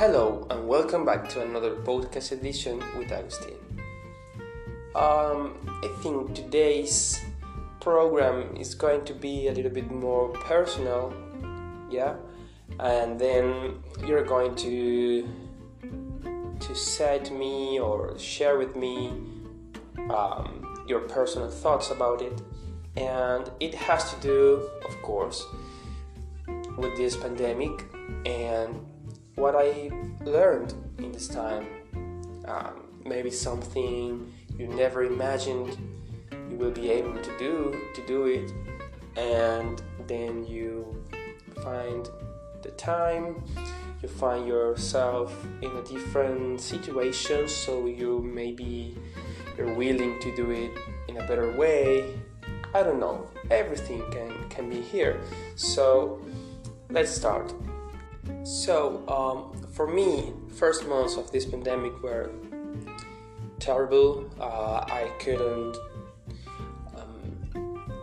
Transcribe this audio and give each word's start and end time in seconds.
Hello 0.00 0.46
and 0.48 0.66
welcome 0.66 1.04
back 1.04 1.28
to 1.28 1.42
another 1.42 1.74
podcast 1.74 2.32
edition 2.32 2.82
with 2.96 3.12
Agustin. 3.12 3.52
Um, 4.94 5.60
I 5.84 5.94
think 6.02 6.34
today's 6.34 7.20
program 7.80 8.56
is 8.56 8.74
going 8.74 9.04
to 9.04 9.12
be 9.12 9.48
a 9.48 9.52
little 9.52 9.70
bit 9.70 9.90
more 9.90 10.30
personal, 10.30 11.12
yeah, 11.90 12.14
and 12.78 13.20
then 13.20 13.82
you're 14.06 14.24
going 14.24 14.54
to 14.64 15.28
to 16.60 16.74
say 16.74 17.18
to 17.18 17.34
me 17.34 17.78
or 17.78 18.18
share 18.18 18.56
with 18.56 18.74
me 18.76 19.12
um, 20.08 20.82
your 20.88 21.00
personal 21.00 21.50
thoughts 21.50 21.90
about 21.90 22.22
it, 22.22 22.40
and 22.96 23.50
it 23.60 23.74
has 23.74 24.14
to 24.14 24.20
do, 24.22 24.66
of 24.88 25.02
course, 25.02 25.44
with 26.78 26.96
this 26.96 27.16
pandemic 27.16 27.84
and 28.24 28.86
what 29.40 29.56
I 29.56 29.90
learned 30.22 30.74
in 30.98 31.12
this 31.12 31.26
time. 31.26 31.66
Um, 32.44 32.84
maybe 33.06 33.30
something 33.30 34.32
you 34.58 34.66
never 34.66 35.04
imagined 35.04 35.78
you 36.50 36.56
will 36.56 36.70
be 36.70 36.90
able 36.90 37.18
to 37.22 37.38
do 37.38 37.74
to 37.94 38.06
do 38.06 38.26
it, 38.26 38.52
and 39.16 39.82
then 40.06 40.46
you 40.46 41.02
find 41.64 42.08
the 42.62 42.70
time. 42.72 43.42
You 44.02 44.08
find 44.08 44.46
yourself 44.46 45.30
in 45.60 45.70
a 45.70 45.82
different 45.82 46.60
situation, 46.60 47.48
so 47.48 47.86
you 47.86 48.20
maybe 48.20 48.96
you're 49.56 49.74
willing 49.74 50.18
to 50.20 50.36
do 50.36 50.50
it 50.50 50.70
in 51.08 51.16
a 51.16 51.26
better 51.26 51.50
way. 51.56 52.18
I 52.74 52.82
don't 52.82 53.00
know. 53.00 53.26
Everything 53.50 54.02
can 54.10 54.48
can 54.48 54.68
be 54.68 54.80
here. 54.80 55.20
So 55.56 56.20
let's 56.90 57.10
start. 57.10 57.52
So, 58.44 59.04
um, 59.08 59.62
for 59.72 59.86
me, 59.86 60.32
first 60.56 60.86
months 60.86 61.16
of 61.16 61.30
this 61.30 61.44
pandemic 61.44 62.02
were 62.02 62.30
terrible. 63.58 64.30
Uh, 64.40 64.84
I 64.88 65.10
couldn't 65.18 65.76
um, 66.96 67.94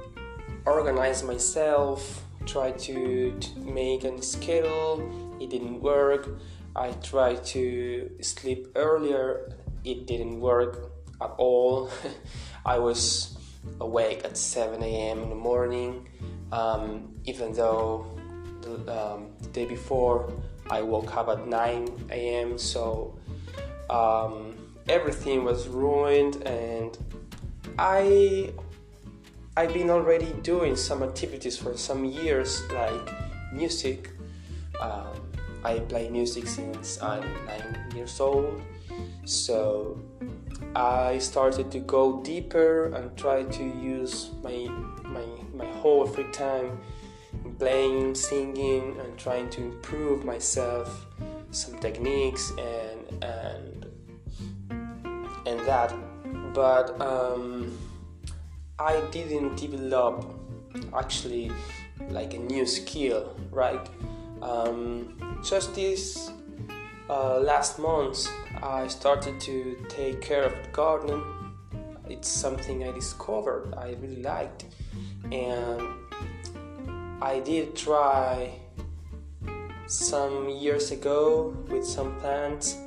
organize 0.65 1.23
myself, 1.23 2.23
try 2.45 2.71
to, 2.71 3.37
to 3.37 3.59
make 3.59 4.03
a 4.03 4.21
schedule, 4.21 5.35
it 5.39 5.49
didn't 5.49 5.81
work. 5.81 6.39
I 6.75 6.91
tried 6.91 7.43
to 7.45 8.09
sleep 8.21 8.67
earlier, 8.75 9.51
it 9.83 10.05
didn't 10.05 10.39
work 10.39 10.91
at 11.21 11.31
all. 11.37 11.89
I 12.65 12.79
was 12.79 13.37
awake 13.81 14.23
at 14.23 14.37
7 14.37 14.81
a.m. 14.81 15.23
in 15.23 15.29
the 15.29 15.35
morning, 15.35 16.07
um, 16.51 17.15
even 17.25 17.53
though 17.53 18.16
the, 18.61 18.75
um, 18.91 19.27
the 19.41 19.49
day 19.49 19.65
before 19.65 20.31
I 20.69 20.81
woke 20.81 21.15
up 21.15 21.29
at 21.29 21.47
9 21.47 22.07
a.m. 22.11 22.57
So 22.57 23.17
um, 23.89 24.55
everything 24.89 25.43
was 25.43 25.67
ruined, 25.67 26.43
and 26.43 26.97
I 27.77 28.51
I've 29.55 29.73
been 29.73 29.89
already 29.89 30.33
doing 30.43 30.75
some 30.75 31.01
activities 31.01 31.57
for 31.57 31.75
some 31.77 32.05
years, 32.05 32.61
like 32.71 33.09
music. 33.51 34.11
Um, 34.79 35.07
I 35.63 35.79
play 35.79 36.09
music 36.09 36.47
since 36.47 37.01
I'm 37.01 37.23
nine 37.45 37.91
years 37.95 38.19
old, 38.19 38.61
so 39.25 39.99
I 40.75 41.17
started 41.17 41.71
to 41.71 41.79
go 41.79 42.21
deeper 42.21 42.93
and 42.93 43.17
try 43.17 43.43
to 43.43 43.63
use 43.63 44.29
my 44.43 44.69
my 45.03 45.25
my 45.53 45.65
whole 45.81 46.05
free 46.05 46.31
time 46.31 46.79
playing, 47.59 48.15
singing, 48.15 48.97
and 48.99 49.17
trying 49.17 49.49
to 49.51 49.61
improve 49.61 50.23
myself, 50.23 51.05
some 51.51 51.79
techniques 51.79 52.51
and 52.57 53.23
and 53.23 53.85
and 55.45 55.59
that. 55.65 55.93
But 56.53 56.99
um, 57.01 57.77
I 58.79 59.01
didn't 59.11 59.55
develop 59.55 60.25
actually 60.93 61.51
like 62.09 62.33
a 62.33 62.39
new 62.39 62.65
skill, 62.65 63.35
right? 63.51 63.87
Um, 64.41 65.39
just 65.43 65.73
this 65.73 66.31
uh, 67.09 67.39
last 67.39 67.79
month, 67.79 68.27
I 68.61 68.87
started 68.87 69.39
to 69.41 69.77
take 69.89 70.21
care 70.21 70.43
of 70.43 70.53
the 70.63 70.69
garden. 70.71 71.23
It's 72.09 72.27
something 72.27 72.87
I 72.87 72.91
discovered 72.91 73.73
I 73.77 73.95
really 74.01 74.21
liked, 74.21 74.65
and 75.31 75.81
I 77.21 77.39
did 77.39 77.75
try 77.75 78.59
some 79.87 80.49
years 80.49 80.91
ago 80.91 81.55
with 81.67 81.83
some 81.83 82.15
plants 82.19 82.77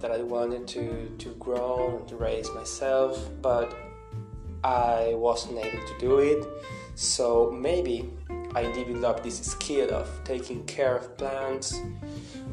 that 0.00 0.10
I 0.10 0.22
wanted 0.22 0.66
to, 0.68 1.08
to 1.18 1.28
grow 1.38 1.98
and 1.98 2.08
to 2.08 2.16
raise 2.16 2.52
myself, 2.52 3.30
but 3.40 3.72
I 4.64 5.14
wasn't 5.14 5.64
able 5.64 5.86
to 5.86 5.98
do 6.00 6.18
it. 6.18 6.44
So 6.96 7.52
maybe 7.52 8.10
I 8.56 8.62
developed 8.72 9.22
this 9.22 9.38
skill 9.38 9.94
of 9.94 10.08
taking 10.24 10.64
care 10.64 10.96
of 10.96 11.16
plants. 11.16 11.80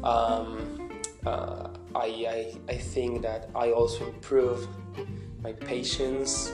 Um, 0.04 0.88
uh, 1.26 1.68
I, 1.96 2.06
I, 2.06 2.54
I 2.68 2.76
think 2.76 3.22
that 3.22 3.50
I 3.56 3.72
also 3.72 4.06
improved 4.06 4.68
my 5.42 5.52
patience 5.52 6.52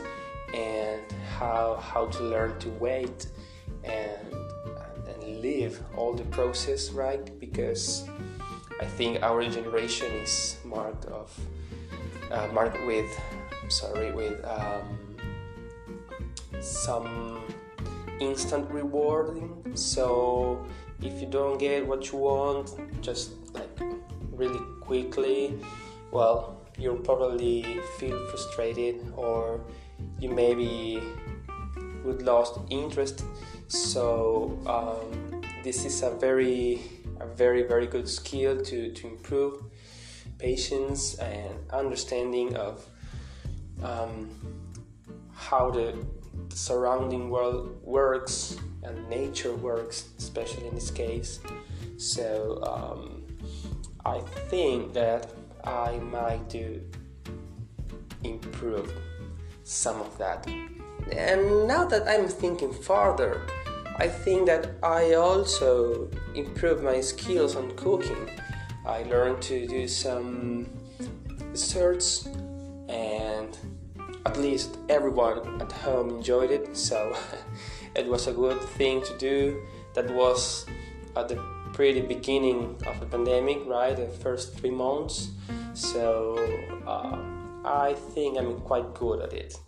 and 0.54 1.02
how, 1.36 1.76
how 1.82 2.06
to 2.06 2.22
learn 2.22 2.58
to 2.60 2.70
wait 2.80 3.26
and 3.88 4.34
and 5.08 5.42
live 5.42 5.80
all 5.96 6.14
the 6.14 6.24
process 6.24 6.90
right? 6.90 7.38
Because 7.40 8.04
I 8.80 8.84
think 8.84 9.22
our 9.22 9.42
generation 9.48 10.10
is 10.22 10.56
marked 10.64 11.06
of 11.06 11.34
uh, 12.30 12.48
marked 12.52 12.84
with 12.86 13.10
sorry 13.68 14.12
with 14.12 14.44
um, 14.44 14.98
some 16.60 17.42
instant 18.20 18.70
rewarding. 18.70 19.72
So 19.74 20.66
if 21.02 21.20
you 21.20 21.26
don't 21.26 21.58
get 21.58 21.86
what 21.86 22.10
you 22.10 22.18
want 22.18 22.74
just 23.00 23.30
like 23.54 23.70
really 24.32 24.60
quickly 24.80 25.54
well 26.10 26.60
you'll 26.76 26.96
probably 26.96 27.78
feel 27.98 28.18
frustrated 28.28 28.96
or 29.16 29.60
you 30.20 30.30
maybe 30.30 31.00
would 32.04 32.22
lost 32.22 32.58
interest 32.70 33.24
so 33.68 34.58
um, 34.66 35.42
this 35.62 35.84
is 35.84 36.02
a 36.02 36.10
very, 36.10 36.82
a 37.20 37.26
very, 37.26 37.62
very 37.62 37.86
good 37.86 38.08
skill 38.08 38.60
to, 38.62 38.92
to 38.92 39.06
improve 39.06 39.62
patience 40.38 41.14
and 41.16 41.54
understanding 41.70 42.56
of 42.56 42.86
um, 43.82 44.30
how 45.34 45.70
the 45.70 45.94
surrounding 46.48 47.30
world 47.30 47.78
works 47.82 48.56
and 48.82 49.08
nature 49.08 49.54
works, 49.54 50.08
especially 50.18 50.66
in 50.66 50.74
this 50.74 50.90
case. 50.90 51.40
So 51.98 52.62
um, 52.62 53.24
I 54.04 54.20
think 54.48 54.94
that 54.94 55.30
I 55.64 55.98
might 55.98 56.48
do 56.48 56.80
improve 58.24 58.92
some 59.64 60.00
of 60.00 60.16
that. 60.18 60.46
And 61.12 61.66
now 61.66 61.84
that 61.84 62.08
I'm 62.08 62.28
thinking 62.28 62.72
further, 62.72 63.42
I 63.98 64.06
think 64.06 64.46
that 64.46 64.70
I 64.80 65.14
also 65.14 66.08
improved 66.36 66.84
my 66.84 67.00
skills 67.00 67.56
on 67.56 67.72
cooking. 67.76 68.30
I 68.86 69.02
learned 69.02 69.42
to 69.42 69.66
do 69.66 69.88
some 69.88 70.66
desserts, 71.52 72.28
and 72.88 73.58
at 74.24 74.36
least 74.36 74.78
everyone 74.88 75.60
at 75.60 75.72
home 75.72 76.10
enjoyed 76.10 76.52
it, 76.52 76.76
so 76.76 77.16
it 77.96 78.06
was 78.06 78.28
a 78.28 78.32
good 78.32 78.60
thing 78.78 79.02
to 79.02 79.18
do. 79.18 79.66
That 79.94 80.08
was 80.14 80.64
at 81.16 81.28
the 81.28 81.42
pretty 81.72 82.00
beginning 82.00 82.80
of 82.86 83.00
the 83.00 83.06
pandemic, 83.06 83.66
right? 83.66 83.96
The 83.96 84.06
first 84.06 84.56
three 84.56 84.70
months. 84.70 85.30
So 85.74 86.38
uh, 86.86 87.18
I 87.64 87.94
think 88.14 88.38
I'm 88.38 88.60
quite 88.60 88.94
good 88.94 89.22
at 89.22 89.32
it 89.32 89.58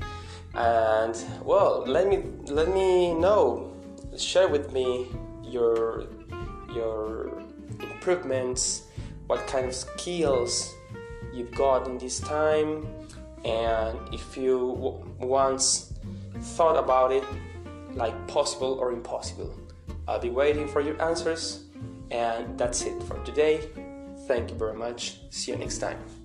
and 0.54 1.16
well 1.44 1.84
let 1.86 2.08
me 2.08 2.24
let 2.46 2.68
me 2.74 3.14
know 3.14 3.70
share 4.16 4.48
with 4.48 4.72
me 4.72 5.08
your 5.42 6.04
your 6.74 7.42
improvements 7.80 8.82
what 9.26 9.46
kind 9.46 9.66
of 9.66 9.74
skills 9.74 10.74
you've 11.32 11.52
got 11.52 11.86
in 11.86 11.98
this 11.98 12.20
time 12.20 12.86
and 13.44 13.96
if 14.12 14.36
you 14.36 14.74
w- 14.74 15.04
once 15.18 15.92
thought 16.40 16.76
about 16.76 17.12
it 17.12 17.24
like 17.94 18.14
possible 18.28 18.74
or 18.80 18.92
impossible. 18.92 19.52
I'll 20.06 20.20
be 20.20 20.30
waiting 20.30 20.68
for 20.68 20.80
your 20.80 21.00
answers 21.02 21.64
and 22.10 22.58
that's 22.58 22.82
it 22.82 23.02
for 23.04 23.22
today. 23.24 23.60
Thank 24.26 24.50
you 24.50 24.56
very 24.56 24.74
much. 24.76 25.20
See 25.30 25.52
you 25.52 25.58
next 25.58 25.78
time 25.78 26.19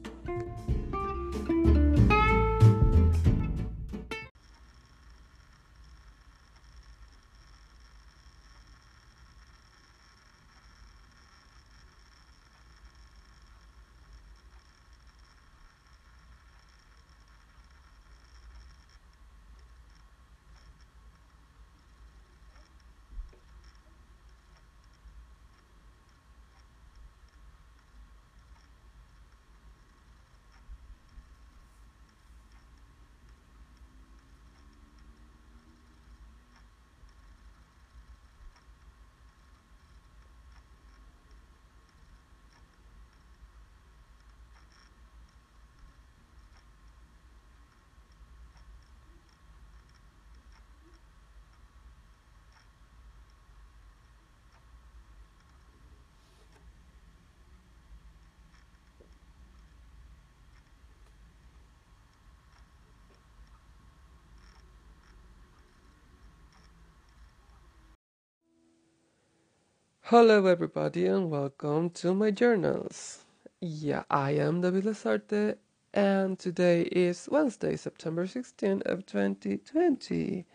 Hello, 70.10 70.46
everybody, 70.46 71.08
and 71.08 71.32
welcome 71.32 71.90
to 71.90 72.14
my 72.14 72.30
journals. 72.30 73.26
Yeah, 73.60 74.04
I 74.08 74.34
am 74.34 74.62
David 74.62 74.84
Lazarte, 74.84 75.56
and 75.96 76.38
today 76.38 76.84
is 76.84 77.28
Wednesday, 77.32 77.76
September 77.76 78.28
16th 78.28 78.84
of 78.84 79.08
2020. 79.08 80.46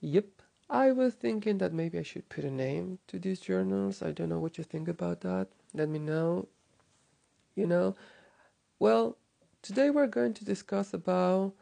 Yep, 0.00 0.26
I 0.70 0.92
was 0.92 1.14
thinking 1.14 1.58
that 1.58 1.72
maybe 1.72 1.98
I 1.98 2.04
should 2.04 2.28
put 2.28 2.44
a 2.44 2.52
name 2.52 3.00
to 3.08 3.18
these 3.18 3.40
journals. 3.40 4.00
I 4.00 4.12
don't 4.12 4.28
know 4.28 4.38
what 4.38 4.58
you 4.58 4.62
think 4.62 4.86
about 4.86 5.22
that. 5.22 5.48
Let 5.74 5.88
me 5.88 5.98
know. 5.98 6.46
You 7.56 7.66
know, 7.66 7.96
well, 8.78 9.16
today 9.62 9.90
we're 9.90 10.06
going 10.06 10.34
to 10.34 10.44
discuss 10.44 10.94
about 10.94 11.52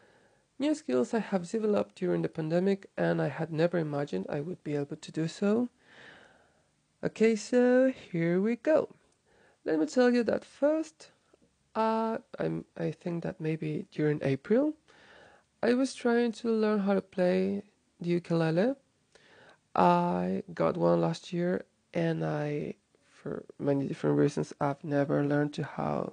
new 0.59 0.75
skills 0.75 1.15
I 1.15 1.21
have 1.21 1.51
developed 1.51 1.95
during 1.95 2.21
the 2.21 2.29
pandemic, 2.29 2.91
and 2.99 3.23
I 3.23 3.29
had 3.29 3.51
never 3.51 3.79
imagined 3.79 4.27
I 4.29 4.41
would 4.41 4.63
be 4.63 4.77
able 4.77 4.97
to 4.97 5.11
do 5.11 5.29
so. 5.29 5.71
Okay, 7.03 7.35
so 7.35 7.91
here 7.91 8.43
we 8.43 8.57
go. 8.57 8.91
Let 9.65 9.79
me 9.79 9.87
tell 9.87 10.13
you 10.13 10.23
that 10.25 10.45
first, 10.45 11.13
uh, 11.75 12.19
I'm, 12.39 12.67
I 12.77 12.91
think 12.91 13.23
that 13.23 13.41
maybe 13.41 13.87
during 13.91 14.21
April, 14.23 14.75
I 15.63 15.73
was 15.73 15.95
trying 15.95 16.33
to 16.33 16.51
learn 16.51 16.81
how 16.81 16.93
to 16.93 17.01
play 17.01 17.63
the 18.03 18.11
ukulele. 18.11 18.75
I 19.75 20.43
got 20.53 20.77
one 20.77 21.01
last 21.01 21.33
year, 21.33 21.65
and 21.95 22.23
I, 22.23 22.75
for 23.09 23.47
many 23.59 23.87
different 23.89 24.19
reasons, 24.19 24.53
I've 24.61 24.85
never 24.85 25.25
learned 25.25 25.55
to 25.55 25.65
how 25.65 26.13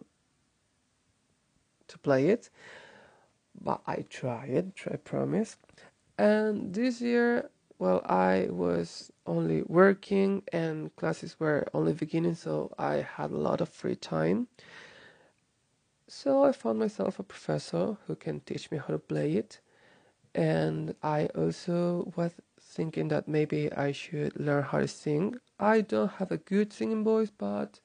to 1.90 1.98
play 1.98 2.30
it. 2.30 2.50
But 3.60 3.82
I 3.86 4.06
tried, 4.10 4.72
I 4.90 4.96
promise. 4.96 5.58
And 6.18 6.74
this 6.74 7.02
year 7.02 7.50
well, 7.80 8.02
I 8.06 8.48
was 8.50 9.12
only 9.26 9.62
working 9.64 10.44
and 10.52 10.96
classes 10.96 11.40
were 11.40 11.68
only 11.74 11.94
beginning, 11.94 12.36
so 12.36 12.74
I 12.78 12.96
had 13.16 13.32
a 13.32 13.38
lot 13.38 13.62
of 13.62 13.70
free 13.70 13.96
time. 13.96 14.48
So 16.08 16.44
I 16.44 16.54
found 16.54 16.80
myself 16.80 17.20
a 17.20 17.24
professor 17.24 17.98
who 18.08 18.16
can 18.16 18.40
teach 18.40 18.72
me 18.72 18.78
how 18.78 18.88
to 18.88 19.00
play 19.00 19.34
it. 19.34 19.60
And 20.34 20.96
I 21.04 21.26
also 21.36 22.12
was 22.16 22.32
thinking 22.60 23.10
that 23.10 23.28
maybe 23.28 23.72
I 23.72 23.92
should 23.92 24.40
learn 24.40 24.64
how 24.64 24.80
to 24.80 24.88
sing. 24.88 25.36
I 25.60 25.82
don't 25.82 26.12
have 26.14 26.32
a 26.32 26.38
good 26.38 26.74
singing 26.74 27.04
voice, 27.04 27.32
but 27.36 27.80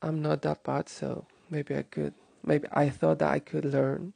I'm 0.00 0.22
not 0.22 0.42
that 0.42 0.62
bad, 0.62 0.88
so 0.88 1.26
maybe 1.50 1.76
I 1.76 1.82
could. 1.82 2.14
Maybe 2.44 2.68
I 2.72 2.90
thought 2.90 3.20
that 3.20 3.30
I 3.30 3.38
could 3.38 3.64
learn 3.64 4.14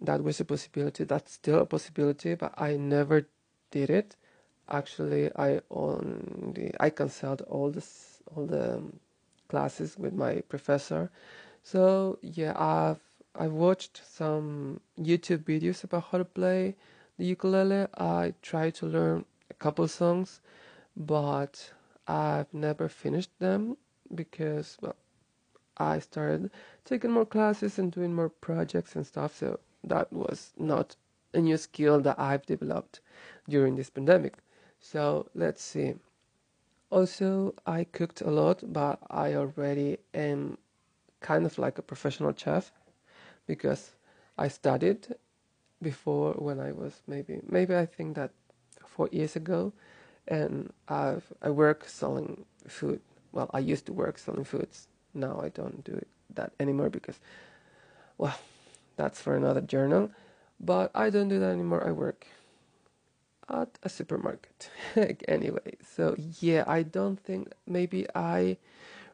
that 0.00 0.22
was 0.24 0.40
a 0.40 0.44
possibility. 0.44 1.04
That's 1.04 1.32
still 1.32 1.58
a 1.60 1.66
possibility, 1.66 2.34
but 2.34 2.54
I 2.56 2.76
never 2.76 3.26
did 3.70 3.90
it. 3.90 4.16
Actually, 4.68 5.30
I 5.36 5.60
only 5.70 6.72
I 6.78 6.90
canceled 6.90 7.42
all 7.42 7.70
this 7.70 8.22
all 8.34 8.46
the 8.46 8.76
um, 8.76 9.00
classes 9.48 9.98
with 9.98 10.14
my 10.14 10.42
professor. 10.48 11.10
So 11.62 12.18
yeah, 12.22 12.52
I've 12.56 13.00
I 13.34 13.48
watched 13.48 14.00
some 14.04 14.80
YouTube 14.98 15.44
videos 15.44 15.84
about 15.84 16.04
how 16.10 16.18
to 16.18 16.24
play 16.24 16.76
the 17.18 17.26
ukulele. 17.26 17.86
I 17.98 18.34
tried 18.42 18.74
to 18.76 18.86
learn 18.86 19.24
a 19.50 19.54
couple 19.54 19.86
songs, 19.88 20.40
but 20.96 21.72
I've 22.08 22.52
never 22.52 22.88
finished 22.88 23.38
them 23.38 23.76
because 24.14 24.78
well, 24.80 24.96
I 25.76 25.98
started 25.98 26.50
taking 26.84 27.10
more 27.10 27.26
classes 27.26 27.78
and 27.78 27.92
doing 27.92 28.14
more 28.14 28.28
projects 28.28 28.96
and 28.96 29.06
stuff. 29.06 29.36
So 29.36 29.60
that 29.84 30.12
was 30.12 30.52
not 30.58 30.96
a 31.32 31.40
new 31.40 31.56
skill 31.56 32.00
that 32.00 32.18
I've 32.18 32.44
developed 32.46 33.00
during 33.48 33.76
this 33.76 33.90
pandemic. 33.90 34.34
So 34.80 35.28
let's 35.34 35.62
see. 35.62 35.94
Also, 36.90 37.54
I 37.66 37.84
cooked 37.84 38.20
a 38.20 38.30
lot, 38.30 38.62
but 38.72 38.98
I 39.10 39.34
already 39.34 39.98
am 40.12 40.58
kind 41.20 41.46
of 41.46 41.58
like 41.58 41.78
a 41.78 41.82
professional 41.82 42.34
chef 42.34 42.72
because 43.46 43.92
I 44.36 44.48
studied 44.48 45.14
before 45.82 46.32
when 46.34 46.58
I 46.60 46.72
was 46.72 47.02
maybe 47.06 47.40
maybe 47.48 47.76
I 47.76 47.86
think 47.86 48.16
that 48.16 48.30
four 48.84 49.08
years 49.12 49.36
ago, 49.36 49.72
and 50.26 50.72
I've 50.88 51.24
I 51.42 51.50
work 51.50 51.88
selling 51.88 52.44
food. 52.66 53.00
Well, 53.32 53.50
I 53.54 53.60
used 53.60 53.86
to 53.86 53.92
work 53.92 54.18
selling 54.18 54.44
foods. 54.44 54.88
Now 55.14 55.40
I 55.40 55.48
don't 55.50 55.84
do 55.84 56.04
that 56.34 56.52
anymore 56.58 56.90
because, 56.90 57.18
well, 58.18 58.36
that's 59.00 59.22
for 59.22 59.34
another 59.34 59.62
journal. 59.62 60.10
But 60.60 60.90
I 60.94 61.08
don't 61.08 61.30
do 61.30 61.40
that 61.40 61.52
anymore. 61.52 61.82
I 61.86 61.90
work 61.90 62.26
at 63.48 63.78
a 63.82 63.88
supermarket. 63.88 64.68
anyway, 65.28 65.76
so 65.82 66.14
yeah, 66.40 66.64
I 66.66 66.82
don't 66.82 67.18
think 67.18 67.52
maybe 67.66 68.06
I 68.14 68.58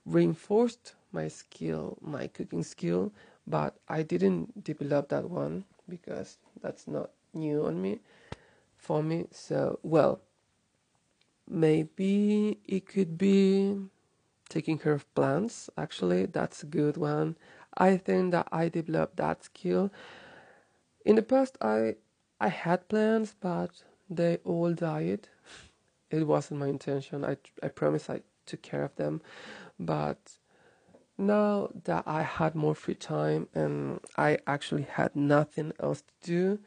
reinforced 0.05 0.95
my 1.13 1.29
skill, 1.29 1.99
my 2.01 2.27
cooking 2.27 2.65
skill, 2.65 3.13
but 3.47 3.77
I 3.89 4.03
didn't 4.03 4.65
develop 4.65 5.09
that 5.11 5.31
one 5.31 5.65
because 5.89 6.39
that's 6.61 6.89
not 6.89 7.11
new 7.33 7.65
on 7.65 7.81
me 7.81 8.01
for 8.77 9.05
me. 9.05 9.27
So, 9.31 9.79
well, 9.85 10.21
maybe 11.49 12.59
it 12.67 12.89
could 12.89 13.17
be 13.17 13.79
taking 14.49 14.79
care 14.79 14.95
of 14.95 15.07
plants. 15.15 15.71
Actually, 15.79 16.27
that's 16.27 16.65
a 16.65 16.67
good 16.67 16.97
one. 16.97 17.37
I 17.77 17.97
think 17.97 18.33
that 18.33 18.49
I 18.53 18.69
developed 18.69 19.17
that 19.17 19.45
skill. 19.45 19.91
In 21.05 21.17
the 21.17 21.23
past, 21.23 21.57
I 21.61 21.97
I 22.41 22.49
had 22.49 22.89
plans, 22.89 23.35
but 23.41 23.71
they 24.11 24.39
all 24.45 24.73
died. 24.73 25.29
It 26.11 26.27
wasn't 26.27 26.61
my 26.61 26.69
intention. 26.69 27.25
I 27.25 27.37
I 27.63 27.69
promise 27.69 28.09
I 28.11 28.23
took 28.47 28.63
care 28.63 28.85
of 28.85 28.95
them, 28.97 29.21
but 29.79 30.39
now 31.19 31.71
that 31.85 32.05
I 32.07 32.23
had 32.23 32.55
more 32.55 32.75
free 32.75 32.95
time 32.95 33.49
and 33.55 34.01
I 34.17 34.39
actually 34.47 34.83
had 34.83 35.17
nothing 35.17 35.73
else 35.81 36.03
to 36.03 36.15
do 36.23 36.59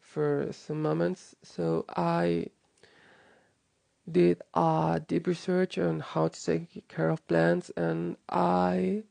for 0.00 0.48
some 0.52 0.80
moments, 0.80 1.34
so 1.42 1.84
I 1.96 2.46
did 4.10 4.40
a 4.54 5.02
deep 5.06 5.26
research 5.26 5.76
on 5.78 6.00
how 6.00 6.28
to 6.28 6.44
take 6.44 6.88
care 6.88 7.10
of 7.10 7.26
plants 7.28 7.70
and 7.76 8.16
I 8.28 9.04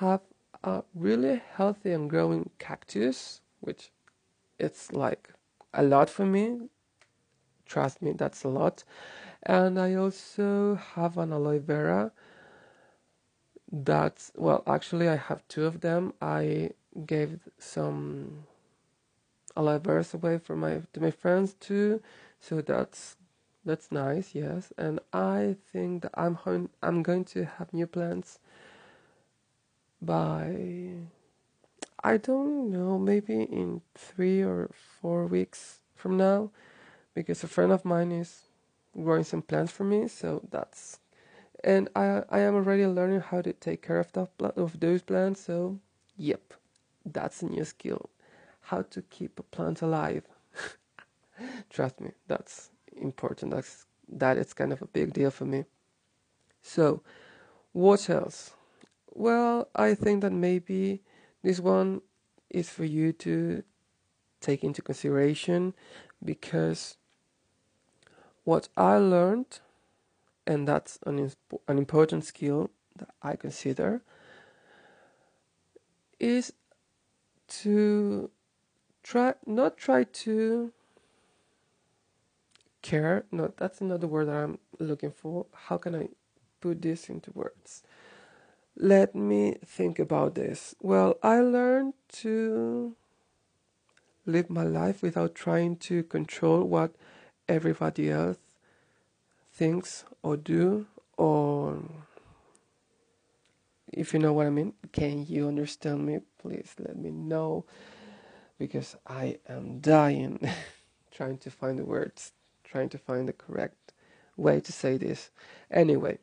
have 0.00 0.20
a 0.64 0.82
really 0.94 1.42
healthy 1.56 1.92
and 1.92 2.08
growing 2.08 2.50
cactus, 2.58 3.42
which 3.60 3.90
it's 4.58 4.92
like 4.92 5.30
a 5.74 5.82
lot 5.82 6.08
for 6.08 6.24
me. 6.26 6.68
Trust 7.66 8.02
me, 8.02 8.12
that's 8.12 8.42
a 8.42 8.48
lot. 8.48 8.82
And 9.42 9.78
I 9.78 9.94
also 9.94 10.74
have 10.94 11.18
an 11.18 11.32
aloe 11.32 11.58
vera. 11.58 12.12
That's 13.70 14.32
well, 14.36 14.62
actually, 14.66 15.08
I 15.08 15.16
have 15.16 15.46
two 15.48 15.64
of 15.66 15.80
them. 15.80 16.14
I 16.20 16.70
gave 17.06 17.38
some 17.58 18.44
aloe 19.56 19.78
vera 19.78 20.04
away 20.14 20.38
for 20.38 20.56
my 20.56 20.82
to 20.94 21.00
my 21.00 21.10
friends 21.10 21.54
too, 21.54 22.02
so 22.40 22.60
that's 22.62 23.16
that's 23.64 23.92
nice. 23.92 24.34
Yes, 24.34 24.72
and 24.78 24.98
I 25.12 25.56
think 25.72 26.02
that 26.02 26.12
I'm 26.14 26.38
I'm 26.82 27.02
going 27.02 27.24
to 27.26 27.44
have 27.44 27.72
new 27.72 27.86
plants 27.86 28.38
by 30.00 30.94
I 32.02 32.16
don't 32.16 32.70
know, 32.70 32.98
maybe 32.98 33.42
in 33.42 33.82
three 33.94 34.42
or 34.42 34.70
four 34.72 35.26
weeks 35.26 35.80
from 35.94 36.16
now, 36.16 36.50
because 37.14 37.44
a 37.44 37.48
friend 37.48 37.72
of 37.72 37.84
mine 37.84 38.10
is 38.10 38.44
growing 38.96 39.24
some 39.24 39.42
plants 39.42 39.72
for 39.72 39.84
me. 39.84 40.08
So 40.08 40.42
that's, 40.50 40.98
and 41.62 41.88
I 41.94 42.22
I 42.30 42.40
am 42.40 42.54
already 42.54 42.86
learning 42.86 43.20
how 43.20 43.42
to 43.42 43.52
take 43.52 43.82
care 43.82 43.98
of 44.00 44.12
that 44.12 44.30
of 44.56 44.80
those 44.80 45.02
plants. 45.02 45.42
So 45.42 45.78
yep, 46.16 46.54
that's 47.04 47.42
a 47.42 47.46
new 47.46 47.64
skill, 47.64 48.08
how 48.62 48.82
to 48.82 49.02
keep 49.02 49.38
a 49.38 49.42
plant 49.42 49.82
alive. 49.82 50.24
Trust 51.70 52.00
me, 52.00 52.12
that's 52.28 52.70
important. 52.96 53.52
That's 53.52 53.86
that 54.08 54.38
is 54.38 54.54
kind 54.54 54.72
of 54.72 54.80
a 54.82 54.86
big 54.86 55.12
deal 55.12 55.30
for 55.30 55.44
me. 55.44 55.64
So, 56.62 57.02
what 57.72 58.08
else? 58.10 58.54
Well, 59.12 59.68
I 59.74 59.94
think 59.94 60.22
that 60.22 60.32
maybe 60.32 61.02
this 61.42 61.60
one 61.60 62.02
is 62.48 62.68
for 62.70 62.84
you 62.84 63.12
to 63.12 63.62
take 64.40 64.64
into 64.64 64.82
consideration 64.82 65.74
because 66.24 66.96
what 68.44 68.68
I 68.76 68.96
learned, 68.96 69.60
and 70.46 70.66
that's 70.66 70.98
an, 71.06 71.32
an 71.68 71.78
important 71.78 72.24
skill 72.24 72.70
that 72.96 73.10
I 73.22 73.36
consider, 73.36 74.02
is 76.18 76.52
to 77.48 78.30
try 79.02 79.34
not 79.46 79.76
try 79.76 80.04
to 80.04 80.72
care 82.82 83.24
no 83.32 83.52
that's 83.56 83.80
another 83.80 84.06
word 84.06 84.28
that 84.28 84.36
i'm 84.36 84.58
looking 84.78 85.10
for. 85.10 85.46
How 85.52 85.78
can 85.78 85.94
i 85.94 86.08
put 86.60 86.82
this 86.82 87.08
into 87.08 87.30
words 87.32 87.82
let 88.76 89.14
me 89.14 89.56
think 89.64 89.98
about 89.98 90.34
this. 90.34 90.74
Well, 90.80 91.18
I 91.22 91.40
learned 91.40 91.94
to 92.20 92.96
live 94.26 94.50
my 94.50 94.64
life 94.64 95.02
without 95.02 95.34
trying 95.34 95.76
to 95.76 96.02
control 96.02 96.64
what 96.64 96.94
everybody 97.48 98.10
else 98.10 98.38
thinks 99.52 100.04
or 100.22 100.36
do 100.36 100.86
or 101.16 101.82
if 103.92 104.12
you 104.12 104.20
know 104.20 104.32
what 104.32 104.46
I 104.46 104.50
mean. 104.50 104.72
Can 104.92 105.26
you 105.26 105.48
understand 105.48 106.06
me? 106.06 106.20
Please 106.38 106.74
let 106.78 106.96
me 106.96 107.10
know 107.10 107.64
because 108.58 108.96
I 109.06 109.38
am 109.48 109.80
dying 109.80 110.38
trying 111.10 111.38
to 111.38 111.50
find 111.50 111.78
the 111.78 111.84
words, 111.84 112.32
trying 112.64 112.88
to 112.90 112.98
find 112.98 113.28
the 113.28 113.32
correct 113.32 113.92
way 114.36 114.60
to 114.60 114.72
say 114.72 114.96
this. 114.96 115.30
Anyway, 115.70 116.18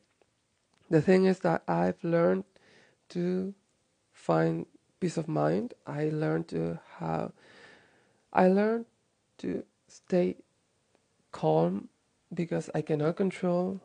the 0.90 1.02
thing 1.02 1.24
is 1.26 1.40
that 1.40 1.62
I've 1.68 2.02
learned 2.02 2.44
to 3.10 3.54
find 4.12 4.66
peace 5.00 5.16
of 5.16 5.28
mind. 5.28 5.74
I 5.86 6.10
learned 6.10 6.48
to 6.48 6.80
have 6.98 7.32
I 8.32 8.48
learned 8.48 8.86
to 9.38 9.64
stay 9.88 10.36
calm 11.32 11.88
because 12.32 12.70
I 12.74 12.82
cannot 12.82 13.16
control 13.16 13.80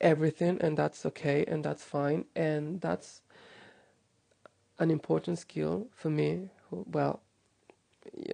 everything 0.00 0.58
and 0.60 0.76
that's 0.76 1.06
okay 1.06 1.44
and 1.46 1.64
that's 1.64 1.82
fine 1.82 2.24
and 2.36 2.80
that's 2.80 3.22
an 4.78 4.90
important 4.90 5.38
skill 5.38 5.86
for 5.94 6.10
me 6.10 6.50
well 6.70 7.20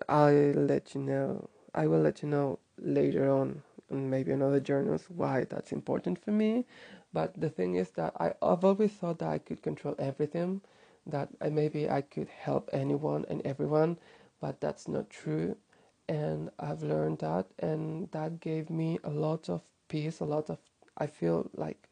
i'll 0.08 0.32
let 0.52 0.94
you 0.94 1.00
know 1.00 1.48
i 1.74 1.86
will 1.86 2.00
let 2.00 2.22
you 2.22 2.28
know 2.28 2.58
later 2.78 3.30
on 3.30 3.62
and 3.90 4.10
maybe 4.10 4.32
another 4.32 4.60
journals 4.60 5.04
why 5.08 5.44
that's 5.50 5.72
important 5.72 6.18
for 6.22 6.30
me 6.32 6.64
but 7.12 7.38
the 7.40 7.50
thing 7.50 7.74
is 7.74 7.90
that 7.90 8.12
I, 8.20 8.32
i've 8.42 8.64
always 8.64 8.92
thought 8.92 9.18
that 9.20 9.28
i 9.28 9.38
could 9.38 9.62
control 9.62 9.94
everything 9.98 10.60
that 11.06 11.28
I, 11.40 11.48
maybe 11.50 11.88
i 11.90 12.00
could 12.02 12.28
help 12.28 12.70
anyone 12.72 13.24
and 13.28 13.42
everyone 13.44 13.98
but 14.40 14.60
that's 14.60 14.88
not 14.88 15.10
true 15.10 15.56
and 16.08 16.50
i've 16.58 16.82
learned 16.82 17.18
that 17.20 17.46
and 17.58 18.10
that 18.12 18.40
gave 18.40 18.70
me 18.70 18.98
a 19.04 19.10
lot 19.10 19.48
of 19.48 19.62
peace 19.88 20.20
a 20.20 20.24
lot 20.24 20.50
of 20.50 20.58
I 20.98 21.06
feel 21.06 21.48
like 21.54 21.88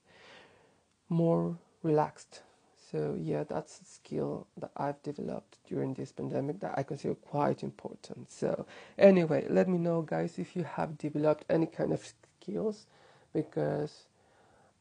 more 1.09 1.59
relaxed. 1.83 2.43
So 2.91 3.17
yeah, 3.21 3.45
that's 3.45 3.81
a 3.81 3.85
skill 3.85 4.47
that 4.57 4.71
I've 4.77 5.03
developed 5.03 5.59
during 5.69 5.95
this 5.95 6.13
pandemic 6.13 6.61
that 6.61 6.75
I 6.77 6.83
consider 6.83 7.15
quite 7.15 7.63
important. 7.63 8.31
So 8.31 8.67
anyway, 8.99 9.47
let 9.51 9.69
me 9.69 9.79
know 9.79 10.03
guys 10.03 10.39
if 10.39 10.57
you 10.57 10.65
have 10.65 10.97
developed 10.97 11.45
any 11.51 11.67
kind 11.67 11.93
of 11.93 12.13
skills 12.41 12.87
because 13.35 14.07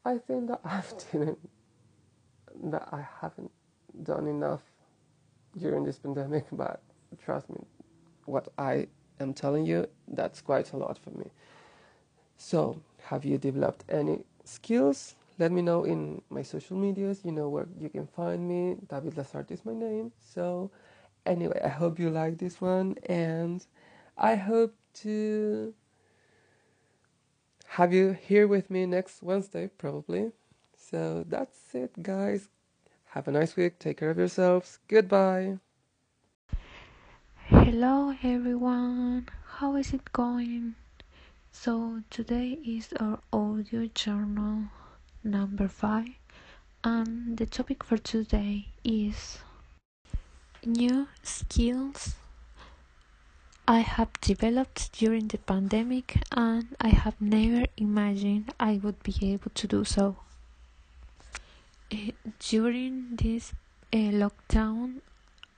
I 0.06 0.20
think 0.20 0.48
that 0.48 0.62
I've 0.66 0.94
didn't 1.12 1.40
that 2.72 2.88
I 2.92 3.06
haven't 3.22 3.52
done 4.04 4.28
enough 4.28 4.62
during 5.58 5.84
this 5.84 6.00
pandemic, 6.00 6.46
but 6.52 6.82
trust 7.24 7.50
me, 7.50 7.60
what 8.26 8.48
I 8.58 8.88
am 9.20 9.34
telling 9.34 9.66
you, 9.66 9.88
that's 10.08 10.42
quite 10.42 10.72
a 10.74 10.78
lot 10.78 10.98
for 10.98 11.12
me. 11.12 11.30
So, 12.38 12.82
have 13.06 13.26
you 13.26 13.38
developed 13.38 13.84
any 13.90 14.24
skills? 14.44 15.16
Let 15.40 15.52
me 15.52 15.62
know 15.62 15.84
in 15.84 16.22
my 16.30 16.42
social 16.42 16.78
medias. 16.78 17.22
You 17.24 17.32
know 17.32 17.50
where 17.50 17.68
you 17.80 17.90
can 17.90 18.08
find 18.08 18.48
me. 18.48 18.78
David 18.90 19.16
Lazarte 19.16 19.52
is 19.52 19.66
my 19.66 19.74
name. 19.74 20.12
So, 20.34 20.72
anyway, 21.26 21.62
I 21.64 21.68
hope 21.68 22.00
you 22.00 22.10
like 22.10 22.38
this 22.38 22.60
one, 22.60 22.96
and 23.06 23.66
I 24.18 24.36
hope 24.36 24.76
to 25.02 25.74
have 27.68 27.94
you 27.94 28.12
here 28.14 28.48
with 28.48 28.70
me 28.72 28.86
next 28.86 29.22
Wednesday, 29.22 29.70
probably. 29.78 30.32
So, 30.76 31.24
that's 31.28 31.76
it, 31.76 32.02
guys. 32.02 32.50
Have 33.06 33.28
a 33.28 33.32
nice 33.32 33.56
week. 33.56 33.80
Take 33.80 33.98
care 33.98 34.10
of 34.10 34.18
yourselves. 34.18 34.80
Goodbye. 34.88 35.60
Hello, 37.48 38.14
everyone. 38.24 39.30
How 39.46 39.76
is 39.76 39.94
it 39.94 40.12
going? 40.12 40.76
So 41.52 42.04
today 42.12 42.60
is 42.64 42.94
our 43.00 43.20
audio 43.34 43.88
journal 43.96 44.66
number 45.28 45.68
5 45.68 46.08
and 46.84 47.38
the 47.38 47.46
topic 47.46 47.84
for 47.84 47.98
today 47.98 48.68
is 48.84 49.40
new 50.66 51.08
skills 51.22 52.16
I 53.68 53.80
have 53.80 54.14
developed 54.22 54.94
during 54.94 55.28
the 55.28 55.38
pandemic 55.40 56.18
and 56.32 56.68
I 56.80 56.88
have 56.88 57.20
never 57.20 57.66
imagined 57.76 58.54
I 58.58 58.80
would 58.82 59.04
be 59.04 59.14
able 59.34 59.52
to 59.56 59.68
do 59.68 59.84
so. 59.84 60.16
Uh, 61.92 62.12
during 62.40 63.18
this 63.18 63.52
uh, 63.92 63.98
lockdown, 63.98 65.02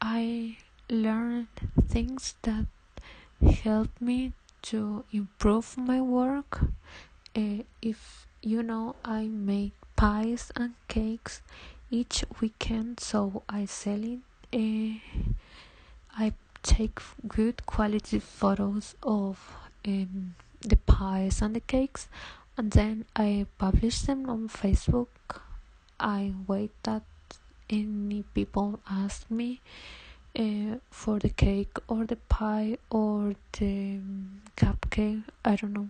I 0.01 0.57
learned 0.89 1.49
things 1.87 2.33
that 2.41 2.65
helped 3.63 4.01
me 4.01 4.33
to 4.63 5.05
improve 5.11 5.77
my 5.77 6.01
work. 6.01 6.61
Uh, 7.35 7.63
if 7.79 8.25
you 8.41 8.63
know, 8.63 8.95
I 9.03 9.27
make 9.27 9.73
pies 9.95 10.51
and 10.55 10.73
cakes 10.87 11.41
each 11.91 12.23
weekend, 12.39 12.99
so 12.99 13.43
I 13.49 13.65
sell 13.65 14.03
it. 14.03 14.19
Uh, 14.53 14.99
I 16.17 16.33
take 16.63 16.99
good 17.27 17.65
quality 17.65 18.19
photos 18.19 18.95
of 19.03 19.55
um, 19.85 20.35
the 20.61 20.75
pies 20.75 21.41
and 21.41 21.55
the 21.55 21.61
cakes, 21.61 22.07
and 22.57 22.71
then 22.71 23.05
I 23.15 23.45
publish 23.57 24.01
them 24.01 24.29
on 24.29 24.49
Facebook. 24.49 25.07
I 25.99 26.33
wait 26.47 26.71
that 26.83 27.03
any 27.69 28.23
people 28.33 28.79
ask 28.89 29.29
me 29.29 29.61
uh, 30.37 30.77
for 30.89 31.19
the 31.19 31.29
cake 31.29 31.77
or 31.87 32.05
the 32.05 32.15
pie 32.15 32.77
or 32.89 33.35
the 33.53 33.97
um, 33.97 34.41
cupcake 34.55 35.23
i 35.45 35.55
don't 35.55 35.73
know 35.73 35.89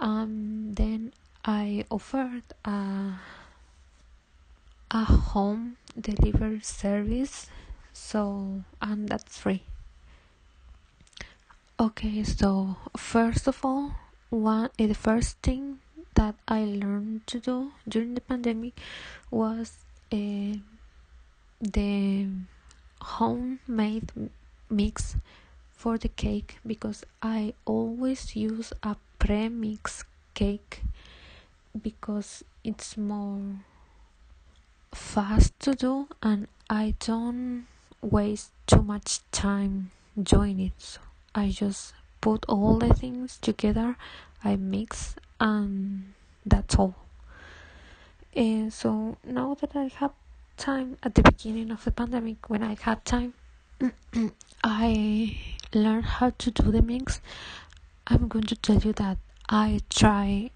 um 0.00 0.72
then 0.74 1.12
i 1.44 1.84
offered 1.90 2.42
a 2.64 3.18
a 4.90 5.04
home 5.04 5.76
delivery 6.00 6.60
service 6.60 7.48
so 7.92 8.62
and 8.80 9.08
that's 9.08 9.38
free. 9.38 9.62
Okay 11.78 12.22
so 12.22 12.76
first 12.96 13.46
of 13.48 13.64
all 13.64 13.94
one 14.30 14.70
uh, 14.78 14.86
the 14.86 14.94
first 14.94 15.38
thing 15.42 15.78
that 16.14 16.34
i 16.46 16.64
learned 16.64 17.26
to 17.26 17.40
do 17.40 17.72
during 17.88 18.14
the 18.14 18.20
pandemic 18.20 18.78
was 19.30 19.78
uh, 20.12 20.54
the 21.60 22.26
homemade 23.00 24.10
mix 24.70 25.16
for 25.72 25.98
the 25.98 26.08
cake 26.08 26.58
because 26.66 27.04
I 27.22 27.54
always 27.66 28.34
use 28.34 28.72
a 28.82 28.96
pre-mix 29.18 30.04
cake 30.32 30.82
because 31.80 32.44
it's 32.62 32.96
more 32.96 33.40
fast 34.92 35.58
to 35.60 35.74
do 35.74 36.08
and 36.22 36.48
I 36.70 36.94
don't 37.00 37.66
waste 38.00 38.52
too 38.66 38.82
much 38.82 39.20
time 39.32 39.90
doing 40.20 40.60
it. 40.60 40.72
So 40.78 41.00
I 41.34 41.50
just 41.50 41.94
put 42.20 42.44
all 42.48 42.78
the 42.78 42.94
things 42.94 43.38
together, 43.38 43.96
I 44.42 44.56
mix 44.56 45.16
and 45.40 46.14
that's 46.46 46.76
all. 46.76 46.94
And 48.34 48.72
so 48.72 49.16
now 49.24 49.54
that 49.60 49.76
I 49.76 49.90
have 49.96 50.12
time 50.56 50.96
at 51.02 51.14
the 51.14 51.22
beginning 51.22 51.70
of 51.70 51.84
the 51.84 51.90
pandemic 51.90 52.48
when 52.48 52.62
I 52.62 52.76
had 52.80 53.04
time 53.04 53.34
I 54.64 55.38
learned 55.72 56.04
how 56.04 56.30
to 56.30 56.50
do 56.50 56.70
the 56.70 56.82
mix 56.82 57.20
I'm 58.06 58.28
going 58.28 58.44
to 58.44 58.56
tell 58.56 58.78
you 58.78 58.92
that 58.94 59.18
I 59.48 59.80
try 59.90 60.50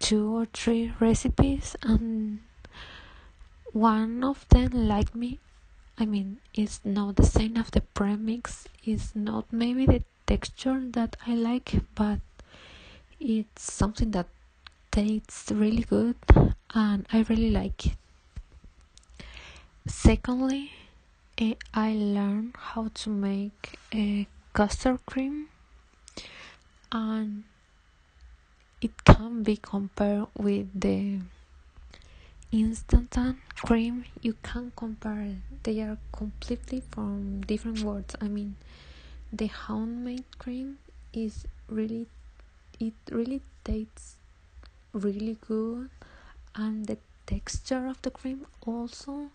two 0.00 0.36
or 0.36 0.46
three 0.46 0.92
recipes 0.98 1.76
and 1.82 2.40
one 3.72 4.24
of 4.24 4.44
them 4.48 4.88
like 4.88 5.14
me 5.14 5.38
I 5.96 6.06
mean 6.06 6.38
it's 6.52 6.80
not 6.84 7.16
the 7.16 7.24
same 7.24 7.56
of 7.56 7.70
the 7.70 7.82
premix 7.82 8.66
it's 8.82 9.14
not 9.14 9.52
maybe 9.52 9.86
the 9.86 10.02
texture 10.26 10.82
that 10.90 11.16
I 11.26 11.34
like 11.34 11.74
but 11.94 12.18
it's 13.20 13.72
something 13.72 14.10
that 14.12 14.26
tastes 14.90 15.52
really 15.52 15.82
good 15.82 16.16
and 16.74 17.06
I 17.12 17.24
really 17.28 17.50
like 17.50 17.86
it. 17.86 17.96
Secondly, 19.86 20.72
eh, 21.38 21.54
I 21.72 21.92
learned 21.92 22.54
how 22.58 22.88
to 22.94 23.10
make 23.10 23.78
a 23.94 24.26
custard 24.52 25.04
cream 25.06 25.48
and 26.90 27.44
it 28.80 29.04
can 29.04 29.42
be 29.42 29.56
compared 29.56 30.26
with 30.36 30.68
the 30.78 31.18
instant 32.52 33.16
cream. 33.56 34.04
You 34.22 34.34
can 34.42 34.72
compare 34.76 35.36
they 35.62 35.80
are 35.80 35.98
completely 36.12 36.82
from 36.90 37.42
different 37.42 37.80
worlds. 37.80 38.16
i 38.20 38.28
mean 38.28 38.56
the 39.32 39.46
homemade 39.46 40.24
cream 40.38 40.78
is 41.12 41.46
really 41.68 42.06
it 42.80 42.94
really 43.10 43.42
tastes 43.64 44.16
really 44.92 45.36
good. 45.46 45.90
And 46.54 46.86
the 46.86 46.98
texture 47.26 47.86
of 47.86 48.00
the 48.02 48.10
cream 48.10 48.46
also 48.66 49.30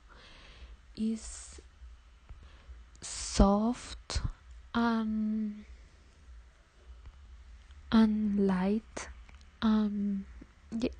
is 0.97 1.61
soft 3.01 4.21
and 4.73 5.63
and 7.91 8.47
light 8.47 9.07
um 9.65 10.25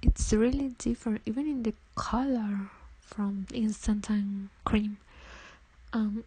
it's 0.01 0.33
really 0.33 0.69
different 0.83 1.21
even 1.25 1.45
in 1.47 1.61
the 1.63 1.73
color 1.95 2.71
from 2.99 3.45
instant 3.53 4.09
cream. 4.63 4.97
Um 5.93 6.23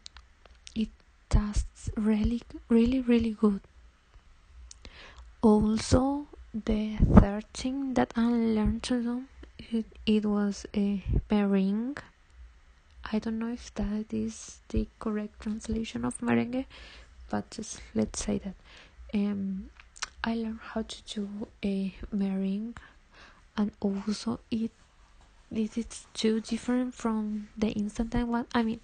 it 0.74 0.88
tastes 1.28 1.90
really 1.96 2.42
really 2.68 3.00
really 3.00 3.32
good. 3.44 3.60
Also 5.42 6.26
the 6.68 6.96
third 7.20 7.46
thing 7.52 7.94
that 7.94 8.12
i 8.16 8.26
learned 8.26 8.82
to 8.82 9.02
do 9.02 9.16
it, 9.58 9.86
it 10.06 10.24
was 10.24 10.64
a 10.74 11.02
meringue. 11.30 11.98
I 13.12 13.18
don't 13.18 13.38
know 13.38 13.52
if 13.52 13.74
that 13.74 14.12
is 14.12 14.58
the 14.68 14.86
correct 14.98 15.40
translation 15.40 16.04
of 16.04 16.18
merengue 16.20 16.64
but 17.30 17.50
just 17.50 17.80
let's 17.94 18.24
say 18.24 18.38
that. 18.38 18.54
Um 19.12 19.70
i 20.24 20.34
learned 20.34 20.60
how 20.60 20.82
to 20.82 21.02
do 21.14 21.48
a 21.64 21.94
meringue 22.12 22.76
and 23.56 23.72
also 23.80 24.40
it 24.50 24.70
it 25.50 25.78
is 25.78 26.06
too 26.12 26.40
different 26.40 26.92
from 26.92 27.48
the 27.56 27.68
instant 27.70 28.14
one. 28.28 28.46
I 28.54 28.62
mean 28.62 28.80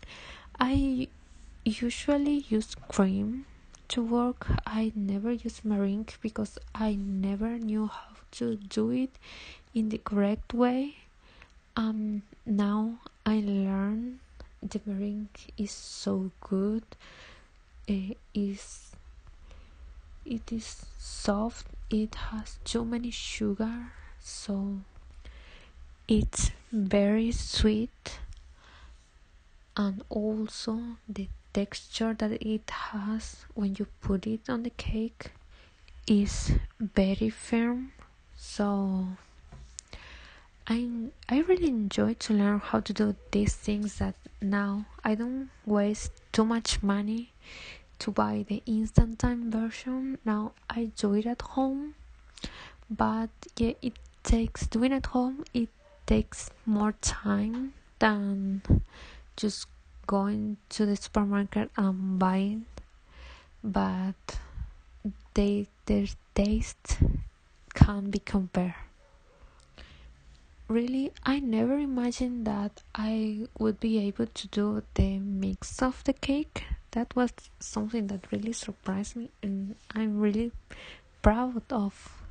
i 0.58 1.08
usually 1.64 2.44
use 2.48 2.74
cream 2.88 3.46
to 3.88 4.02
work. 4.02 4.46
I 4.66 4.92
never 4.94 5.32
use 5.32 5.64
meringue 5.64 6.08
because 6.20 6.58
i 6.74 6.94
never 6.94 7.58
knew 7.58 7.86
how 7.86 8.16
to 8.32 8.56
do 8.56 8.90
it 8.90 9.10
in 9.74 9.90
the 9.90 9.98
correct 9.98 10.54
way. 10.54 10.96
Um 11.76 12.22
now 12.46 13.00
i 13.26 13.40
learn 13.40 14.20
the 14.62 14.80
meringue 14.86 15.28
is 15.58 15.70
so 15.70 16.30
good. 16.40 16.84
It 17.86 18.16
is 18.32 18.93
it 20.24 20.52
is 20.52 20.86
soft. 20.98 21.66
It 21.90 22.14
has 22.14 22.58
too 22.64 22.84
many 22.84 23.10
sugar. 23.10 23.92
So 24.20 24.78
it's 26.08 26.50
very 26.72 27.32
sweet. 27.32 28.18
And 29.76 30.04
also 30.08 30.80
the 31.08 31.28
texture 31.52 32.14
that 32.14 32.32
it 32.32 32.70
has 32.70 33.44
when 33.54 33.76
you 33.78 33.86
put 34.00 34.26
it 34.26 34.48
on 34.48 34.62
the 34.62 34.70
cake 34.70 35.32
is 36.06 36.52
very 36.80 37.30
firm. 37.30 37.92
So 38.36 39.08
I 40.66 41.10
I 41.28 41.40
really 41.40 41.68
enjoy 41.68 42.14
to 42.14 42.34
learn 42.34 42.60
how 42.60 42.80
to 42.80 42.92
do 42.92 43.16
these 43.30 43.54
things 43.54 43.98
that 43.98 44.14
now 44.40 44.86
I 45.04 45.14
don't 45.14 45.50
waste 45.66 46.12
too 46.32 46.44
much 46.44 46.82
money 46.82 47.32
to 48.00 48.10
buy 48.10 48.44
the 48.48 48.62
instant 48.66 49.18
time 49.18 49.50
version. 49.50 50.18
Now 50.24 50.52
I 50.68 50.90
do 50.96 51.14
it 51.14 51.26
at 51.26 51.42
home 51.42 51.94
but 52.90 53.30
yeah 53.56 53.72
it 53.80 53.94
takes 54.22 54.66
doing 54.66 54.92
at 54.92 55.06
home 55.06 55.44
it 55.54 55.68
takes 56.06 56.50
more 56.66 56.92
time 57.00 57.72
than 57.98 58.62
just 59.36 59.66
going 60.06 60.56
to 60.68 60.84
the 60.86 60.96
supermarket 60.96 61.70
and 61.76 62.18
buying. 62.18 62.66
But 63.62 64.38
they 65.34 65.66
their 65.86 66.06
taste 66.34 66.98
can 67.72 68.10
be 68.10 68.18
compared. 68.18 68.74
Really 70.68 71.12
i 71.24 71.40
never 71.40 71.78
imagined 71.78 72.46
that 72.46 72.82
i 72.94 73.46
would 73.58 73.80
be 73.80 73.98
able 73.98 74.26
to 74.26 74.48
do 74.48 74.82
the 74.94 75.18
mix 75.18 75.82
of 75.82 76.02
the 76.04 76.14
cake 76.14 76.64
that 76.94 77.14
was 77.16 77.30
something 77.58 78.06
that 78.06 78.30
really 78.30 78.52
surprised 78.52 79.16
me 79.16 79.28
and 79.42 79.74
i'm 79.94 80.18
really 80.20 80.50
proud 81.22 81.60
of 81.70 82.22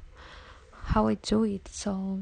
how 0.86 1.08
i 1.08 1.16
do 1.16 1.44
it 1.44 1.68
so 1.68 2.20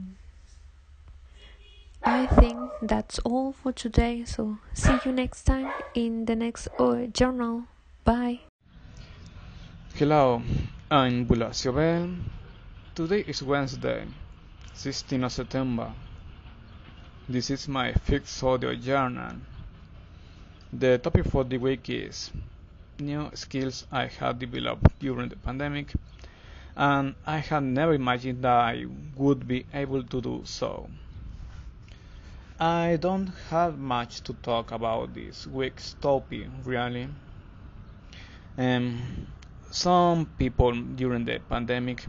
i 2.04 2.26
think 2.26 2.58
that's 2.82 3.20
all 3.20 3.52
for 3.52 3.72
today 3.72 4.26
so 4.26 4.58
see 4.74 4.98
you 5.06 5.12
next 5.12 5.44
time 5.44 5.72
in 5.94 6.26
the 6.26 6.36
next 6.36 6.68
uh, 6.80 7.06
journal 7.14 7.64
bye 8.04 8.40
Hello, 9.96 10.42
I'm 10.90 11.28
Bulacio 11.28 11.76
Bell. 11.76 12.10
Today 12.96 13.26
is 13.28 13.44
Wednesday, 13.44 14.08
16 14.74 15.26
of 15.26 15.32
September. 15.32 15.94
This 17.28 17.50
is 17.52 17.68
my 17.68 17.92
fifth 17.94 18.42
audio 18.42 18.74
journal. 18.74 19.36
The 20.74 21.00
topic 21.00 21.26
for 21.26 21.44
the 21.44 21.58
week 21.58 21.90
is 21.90 22.32
new 22.98 23.30
skills 23.34 23.86
I 23.92 24.06
have 24.06 24.40
developed 24.40 25.00
during 25.00 25.28
the 25.28 25.36
pandemic, 25.36 25.92
and 26.78 27.16
I 27.26 27.40
had 27.40 27.64
never 27.64 27.94
imagined 27.94 28.44
that 28.46 28.56
I 28.56 28.86
would 29.18 29.48
be 29.50 29.66
able 29.74 30.02
to 30.04 30.22
do 30.22 30.44
so. 30.46 30.90
I 32.58 32.98
don't 33.02 33.28
have 33.50 33.78
much 33.78 34.22
to 34.22 34.34
talk 34.34 34.72
about 34.72 35.14
this 35.14 35.46
week's 35.46 35.96
topic, 35.96 36.48
really. 36.64 37.10
Um, 38.58 39.28
some 39.72 40.26
people 40.38 40.72
during 40.72 41.26
the 41.26 41.40
pandemic 41.40 42.06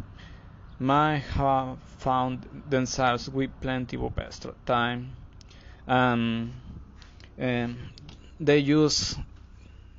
might 0.78 1.24
have 1.34 1.78
found 1.98 2.64
themselves 2.68 3.28
with 3.28 3.50
plenty 3.60 3.96
of 3.96 4.16
extra 4.18 4.54
time 4.66 5.16
and 5.86 6.52
um, 7.40 7.76
they 8.42 8.58
use 8.58 9.16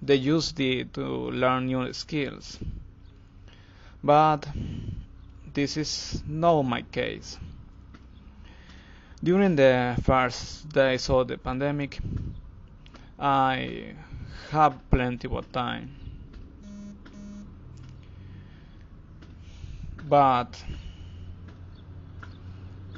they 0.01 0.15
use 0.15 0.53
it 0.57 0.93
to 0.93 1.31
learn 1.31 1.65
new 1.65 1.93
skills. 1.93 2.59
But 4.03 4.47
this 5.53 5.77
is 5.77 6.21
not 6.27 6.63
my 6.63 6.81
case. 6.81 7.37
During 9.23 9.55
the 9.55 9.97
first 10.03 10.67
days 10.69 11.09
of 11.09 11.29
the 11.29 11.37
pandemic 11.37 11.99
i 13.17 13.95
have 14.49 14.77
plenty 14.89 15.29
of 15.29 15.49
time. 15.53 15.95
But 20.09 20.61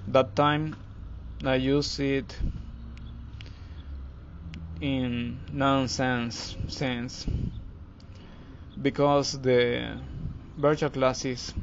that 0.07 0.35
time 0.35 0.75
I 1.43 1.55
use 1.55 1.99
it 1.99 2.35
in 4.81 5.39
nonsense 5.51 6.55
sense 6.67 7.25
because 8.81 9.39
the 9.41 9.97
virtual 10.57 10.89
classes 10.89 11.53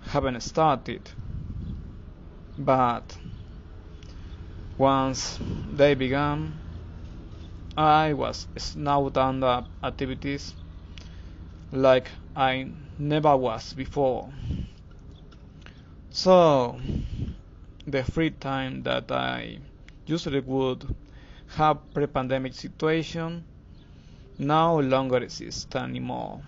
haven't 0.00 0.40
started 0.40 1.10
but 2.58 3.16
once 4.76 5.38
they 5.72 5.94
began 5.94 6.60
I 7.76 8.12
was 8.12 8.46
snowed 8.58 9.16
under 9.16 9.64
activities 9.82 10.54
like 11.72 12.10
I 12.36 12.70
never 12.98 13.34
was 13.36 13.72
before. 13.72 14.30
So, 16.10 16.78
the 17.86 18.04
free 18.04 18.30
time 18.30 18.82
that 18.82 19.10
I 19.10 19.58
usually 20.06 20.40
would 20.40 20.94
have 21.48 21.78
pre-pandemic 21.92 22.54
situation 22.54 23.44
no 24.38 24.78
longer 24.80 25.18
exists 25.18 25.74
anymore. 25.76 26.42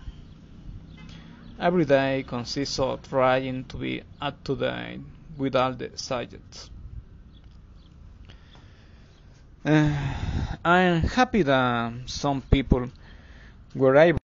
Every 1.59 1.85
day 1.85 2.24
consists 2.26 2.78
of 2.78 3.09
trying 3.09 3.64
to 3.66 3.76
be 3.76 4.02
up 4.20 4.42
to 4.44 4.57
date 4.57 5.00
with 5.37 5.54
all 5.54 5.72
the 5.72 5.90
subjects. 5.94 6.70
Uh, 9.64 9.90
I'm 10.64 11.02
happy 11.02 11.42
that 11.42 11.92
some 12.07 12.42
people 12.42 12.90
were 13.74 13.96
able 13.96 14.23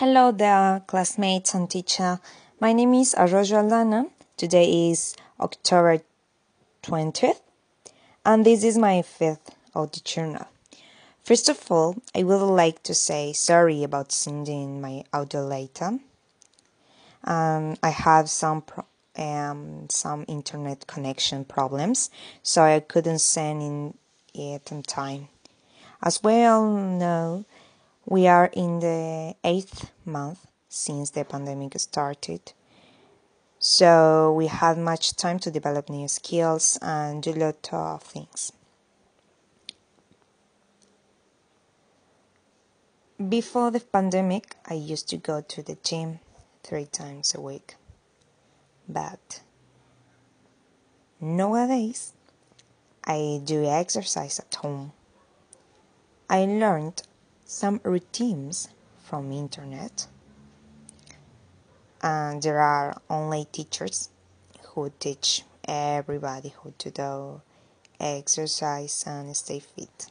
Hello 0.00 0.32
there, 0.32 0.82
classmates 0.86 1.52
and 1.52 1.68
teacher. 1.68 2.20
My 2.58 2.72
name 2.72 2.94
is 2.94 3.14
Arroyo 3.18 3.60
Aldana. 3.60 4.08
Today 4.38 4.88
is 4.88 5.14
October 5.38 5.98
20th, 6.82 7.42
and 8.24 8.46
this 8.46 8.64
is 8.64 8.78
my 8.78 9.02
fifth 9.02 9.54
audio 9.74 10.00
journal. 10.02 10.46
First 11.22 11.50
of 11.50 11.70
all, 11.70 11.96
I 12.14 12.22
would 12.22 12.42
like 12.42 12.82
to 12.84 12.94
say 12.94 13.34
sorry 13.34 13.84
about 13.84 14.10
sending 14.10 14.80
my 14.80 15.04
audio 15.12 15.42
later. 15.46 15.98
Um, 17.24 17.76
I 17.82 17.90
have 17.90 18.30
some 18.30 18.62
pro- 18.62 18.86
um, 19.18 19.90
some 19.90 20.24
internet 20.28 20.86
connection 20.86 21.44
problems, 21.44 22.08
so 22.42 22.62
I 22.62 22.80
couldn't 22.80 23.18
send 23.18 23.62
in 23.62 23.94
it 24.32 24.72
on 24.72 24.82
time. 24.82 25.28
As 26.02 26.22
we 26.22 26.44
all 26.44 26.64
know, 26.72 27.44
we 28.06 28.26
are 28.26 28.50
in 28.52 28.80
the 28.80 29.34
eighth 29.44 29.90
month 30.04 30.46
since 30.68 31.10
the 31.10 31.24
pandemic 31.24 31.78
started. 31.78 32.52
So 33.58 34.32
we 34.32 34.46
had 34.46 34.78
much 34.78 35.16
time 35.16 35.38
to 35.40 35.50
develop 35.50 35.90
new 35.90 36.08
skills 36.08 36.78
and 36.80 37.22
do 37.22 37.32
a 37.32 37.34
lot 37.34 37.68
of 37.72 38.02
things. 38.02 38.52
Before 43.28 43.70
the 43.70 43.80
pandemic, 43.80 44.56
I 44.64 44.74
used 44.74 45.10
to 45.10 45.18
go 45.18 45.42
to 45.42 45.62
the 45.62 45.76
gym 45.84 46.20
three 46.62 46.86
times 46.86 47.34
a 47.34 47.40
week. 47.40 47.74
But 48.88 49.42
nowadays, 51.20 52.14
I 53.04 53.42
do 53.44 53.66
exercise 53.66 54.38
at 54.38 54.54
home. 54.54 54.92
I 56.30 56.46
learned 56.46 57.02
some 57.50 57.80
routines 57.82 58.68
from 59.02 59.32
internet. 59.32 60.06
And 62.00 62.40
there 62.40 62.60
are 62.60 63.02
only 63.10 63.48
teachers 63.50 64.08
who 64.68 64.92
teach 65.00 65.42
everybody 65.66 66.54
how 66.62 66.72
to 66.78 66.90
do 66.92 67.42
exercise 67.98 69.02
and 69.04 69.36
stay 69.36 69.58
fit. 69.58 70.06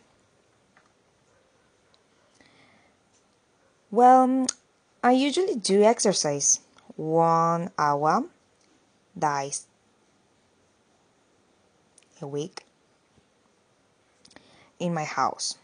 Well 3.89 4.45
i 5.01 5.13
usually 5.13 5.55
do 5.55 5.81
exercise 5.81 6.59
one 6.97 7.71
hour 7.77 8.25
dies 9.17 9.65
a 12.21 12.27
week 12.27 12.65
in 14.77 14.93
my 14.93 15.05
house 15.05 15.55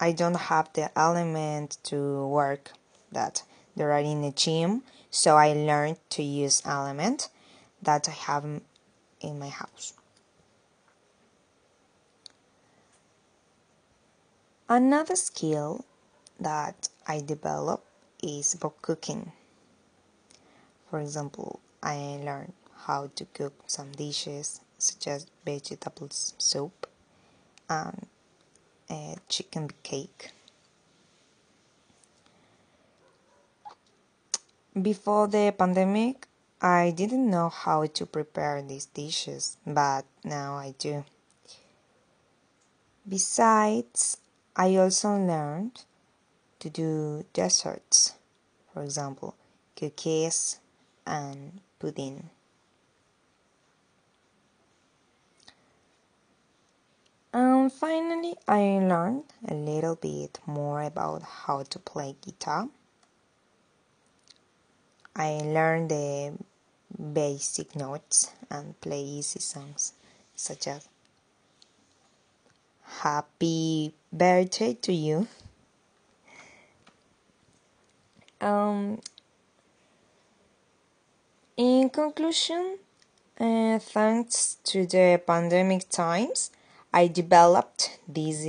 I 0.00 0.12
don't 0.12 0.36
have 0.36 0.72
the 0.74 0.96
element 0.96 1.78
to 1.84 2.26
work 2.26 2.72
that 3.10 3.42
there 3.74 3.92
are 3.92 4.00
in 4.00 4.22
the 4.22 4.30
gym, 4.30 4.82
so 5.10 5.36
I 5.36 5.52
learned 5.52 5.98
to 6.10 6.22
use 6.22 6.62
element 6.64 7.28
that 7.82 8.08
I 8.08 8.12
have 8.12 8.44
in 9.20 9.38
my 9.38 9.48
house. 9.48 9.94
Another 14.68 15.16
skill 15.16 15.86
that 16.38 16.90
I 17.06 17.20
developed 17.20 17.86
is 18.22 18.52
about 18.52 18.82
cooking. 18.82 19.32
For 20.90 21.00
example, 21.00 21.60
I 21.82 22.20
learned 22.22 22.52
how 22.84 23.10
to 23.14 23.24
cook 23.26 23.54
some 23.66 23.92
dishes 23.92 24.60
such 24.76 25.06
as 25.06 25.26
vegetable 25.44 26.08
soup 26.10 26.86
and 27.70 28.07
a 28.90 29.16
chicken 29.28 29.70
cake. 29.82 30.30
Before 34.80 35.26
the 35.26 35.54
pandemic, 35.56 36.26
I 36.60 36.90
didn't 36.90 37.30
know 37.30 37.48
how 37.48 37.86
to 37.86 38.06
prepare 38.06 38.62
these 38.62 38.86
dishes, 38.86 39.56
but 39.66 40.04
now 40.24 40.56
I 40.56 40.74
do. 40.78 41.04
Besides, 43.08 44.18
I 44.54 44.76
also 44.76 45.16
learned 45.16 45.84
to 46.60 46.68
do 46.68 47.24
desserts, 47.32 48.14
for 48.72 48.82
example, 48.82 49.36
cookies 49.76 50.58
and 51.06 51.60
pudding. 51.78 52.30
And 57.32 57.72
finally, 57.72 58.34
I 58.46 58.78
learned 58.80 59.24
a 59.46 59.54
little 59.54 59.96
bit 59.96 60.38
more 60.46 60.82
about 60.82 61.22
how 61.22 61.62
to 61.62 61.78
play 61.78 62.16
guitar. 62.24 62.68
I 65.14 65.40
learned 65.44 65.90
the 65.90 66.32
basic 67.12 67.76
notes 67.76 68.30
and 68.50 68.80
play 68.80 69.02
easy 69.02 69.40
songs 69.40 69.92
such 70.34 70.68
as 70.68 70.88
Happy 73.00 73.92
Birthday 74.10 74.74
to 74.74 74.92
You. 74.92 75.28
Um, 78.40 79.00
in 81.56 81.90
conclusion, 81.90 82.78
uh, 83.38 83.78
thanks 83.80 84.56
to 84.64 84.86
the 84.86 85.20
pandemic 85.26 85.88
times, 85.90 86.50
I 86.92 87.06
developed 87.06 87.98
these 88.08 88.44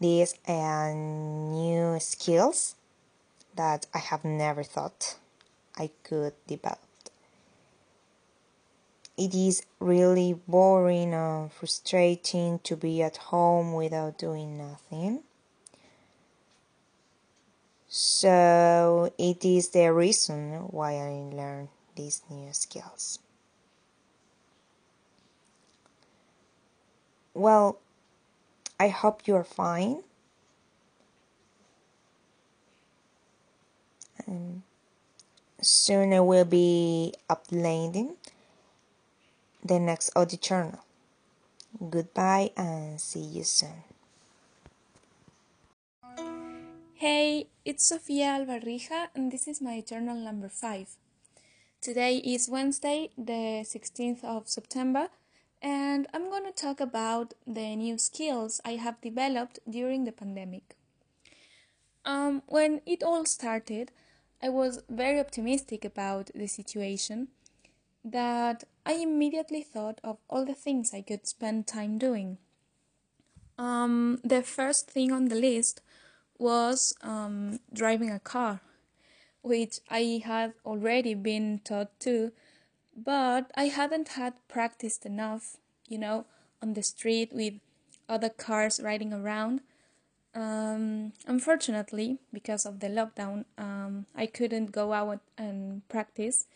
these 0.00 0.34
uh, 0.46 0.92
new 0.92 1.98
skills 2.00 2.74
that 3.54 3.86
I 3.94 3.98
have 3.98 4.24
never 4.24 4.62
thought 4.62 5.16
I 5.76 5.90
could 6.02 6.34
develop. 6.46 6.80
It 9.16 9.34
is 9.34 9.62
really 9.80 10.34
boring 10.46 11.14
and 11.14 11.50
frustrating 11.50 12.58
to 12.60 12.76
be 12.76 13.02
at 13.02 13.16
home 13.16 13.72
without 13.72 14.18
doing 14.18 14.58
nothing. 14.58 15.22
So 17.88 19.10
it 19.16 19.42
is 19.42 19.70
the 19.70 19.90
reason 19.92 20.68
why 20.68 20.96
I 20.96 21.34
learned 21.34 21.68
these 21.94 22.20
new 22.28 22.52
skills. 22.52 23.18
Well, 27.36 27.78
I 28.80 28.88
hope 28.88 29.26
you're 29.26 29.44
fine. 29.44 30.00
And 34.24 34.62
soon 35.60 36.14
I 36.14 36.20
will 36.20 36.46
be 36.46 37.12
uploading 37.28 38.16
the 39.62 39.78
next 39.78 40.16
audio 40.16 40.38
journal. 40.40 40.80
Goodbye 41.76 42.52
and 42.56 42.98
see 42.98 43.20
you 43.20 43.44
soon. 43.44 43.84
Hey, 46.94 47.48
it's 47.66 47.86
Sofia 47.86 48.40
Albarrija, 48.40 49.08
and 49.14 49.30
this 49.30 49.46
is 49.46 49.60
my 49.60 49.82
journal 49.82 50.16
number 50.16 50.48
5. 50.48 50.96
Today 51.82 52.16
is 52.16 52.48
Wednesday, 52.48 53.10
the 53.18 53.60
16th 53.62 54.24
of 54.24 54.48
September, 54.48 55.08
and 55.66 56.06
I'm 56.14 56.30
going 56.30 56.44
to 56.44 56.52
talk 56.52 56.78
about 56.78 57.34
the 57.44 57.74
new 57.74 57.98
skills 57.98 58.60
I 58.64 58.76
have 58.76 59.00
developed 59.00 59.58
during 59.68 60.04
the 60.04 60.12
pandemic. 60.12 60.76
Um, 62.04 62.42
when 62.46 62.82
it 62.86 63.02
all 63.02 63.24
started, 63.24 63.90
I 64.40 64.48
was 64.48 64.84
very 64.88 65.18
optimistic 65.18 65.84
about 65.84 66.30
the 66.36 66.46
situation 66.46 67.28
that 68.04 68.62
I 68.84 68.92
immediately 68.92 69.62
thought 69.62 70.00
of 70.04 70.18
all 70.30 70.44
the 70.44 70.54
things 70.54 70.94
I 70.94 71.02
could 71.02 71.26
spend 71.26 71.66
time 71.66 71.98
doing. 71.98 72.38
Um, 73.58 74.20
the 74.22 74.42
first 74.42 74.88
thing 74.88 75.10
on 75.10 75.24
the 75.24 75.34
list 75.34 75.80
was 76.38 76.94
um, 77.02 77.58
driving 77.72 78.12
a 78.12 78.20
car, 78.20 78.60
which 79.42 79.80
I 79.90 80.22
had 80.24 80.52
already 80.64 81.14
been 81.14 81.60
taught 81.64 81.98
to 82.00 82.30
but 82.96 83.50
I 83.54 83.64
hadn't 83.64 84.08
had 84.08 84.34
practiced 84.48 85.04
enough, 85.04 85.58
you 85.88 85.98
know, 85.98 86.24
on 86.62 86.72
the 86.72 86.82
street 86.82 87.32
with 87.32 87.54
other 88.08 88.30
cars 88.30 88.80
riding 88.82 89.12
around. 89.12 89.60
Um, 90.34 91.12
unfortunately, 91.26 92.18
because 92.32 92.66
of 92.66 92.80
the 92.80 92.88
lockdown, 92.88 93.44
um, 93.58 94.06
I 94.14 94.26
couldn't 94.26 94.72
go 94.72 94.92
out 94.92 95.20
and 95.38 95.86
practice, 95.88 96.46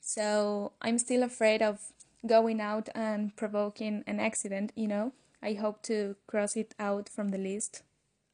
so 0.00 0.72
I'm 0.80 0.98
still 0.98 1.22
afraid 1.22 1.62
of 1.62 1.92
going 2.26 2.60
out 2.60 2.88
and 2.94 3.34
provoking 3.36 4.02
an 4.06 4.18
accident, 4.20 4.72
you 4.74 4.88
know. 4.88 5.12
I 5.40 5.52
hope 5.52 5.82
to 5.84 6.16
cross 6.26 6.56
it 6.56 6.74
out 6.80 7.08
from 7.08 7.28
the 7.28 7.38
list 7.38 7.82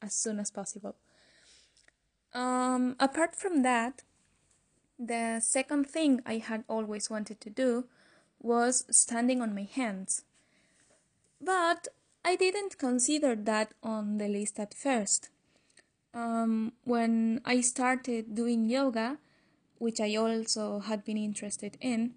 as 0.01 0.13
soon 0.13 0.39
as 0.39 0.49
possible. 0.49 0.95
Um, 2.33 2.95
apart 2.99 3.35
from 3.35 3.61
that, 3.61 4.01
the 4.99 5.39
second 5.41 5.89
thing 5.89 6.21
I 6.25 6.37
had 6.37 6.63
always 6.67 7.09
wanted 7.09 7.41
to 7.41 7.49
do 7.49 7.85
was 8.41 8.85
standing 8.91 9.41
on 9.41 9.55
my 9.55 9.63
hands. 9.63 10.23
But 11.39 11.87
I 12.25 12.35
didn't 12.35 12.77
consider 12.77 13.35
that 13.35 13.73
on 13.81 14.17
the 14.17 14.27
list 14.27 14.59
at 14.59 14.73
first. 14.73 15.29
um, 16.13 16.73
when 16.83 17.41
I 17.45 17.61
started 17.61 18.33
doing 18.35 18.69
yoga, 18.69 19.17
which 19.77 19.99
I 19.99 20.15
also 20.15 20.79
had 20.79 21.03
been 21.03 21.17
interested 21.17 21.77
in, 21.81 22.13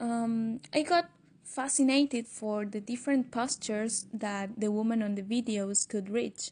um, 0.00 0.60
I 0.74 0.82
got 0.82 1.10
fascinated 1.44 2.26
for 2.26 2.64
the 2.64 2.80
different 2.80 3.30
postures 3.30 4.06
that 4.12 4.58
the 4.58 4.70
woman 4.70 5.02
on 5.02 5.14
the 5.14 5.22
videos 5.22 5.88
could 5.88 6.10
reach. 6.10 6.50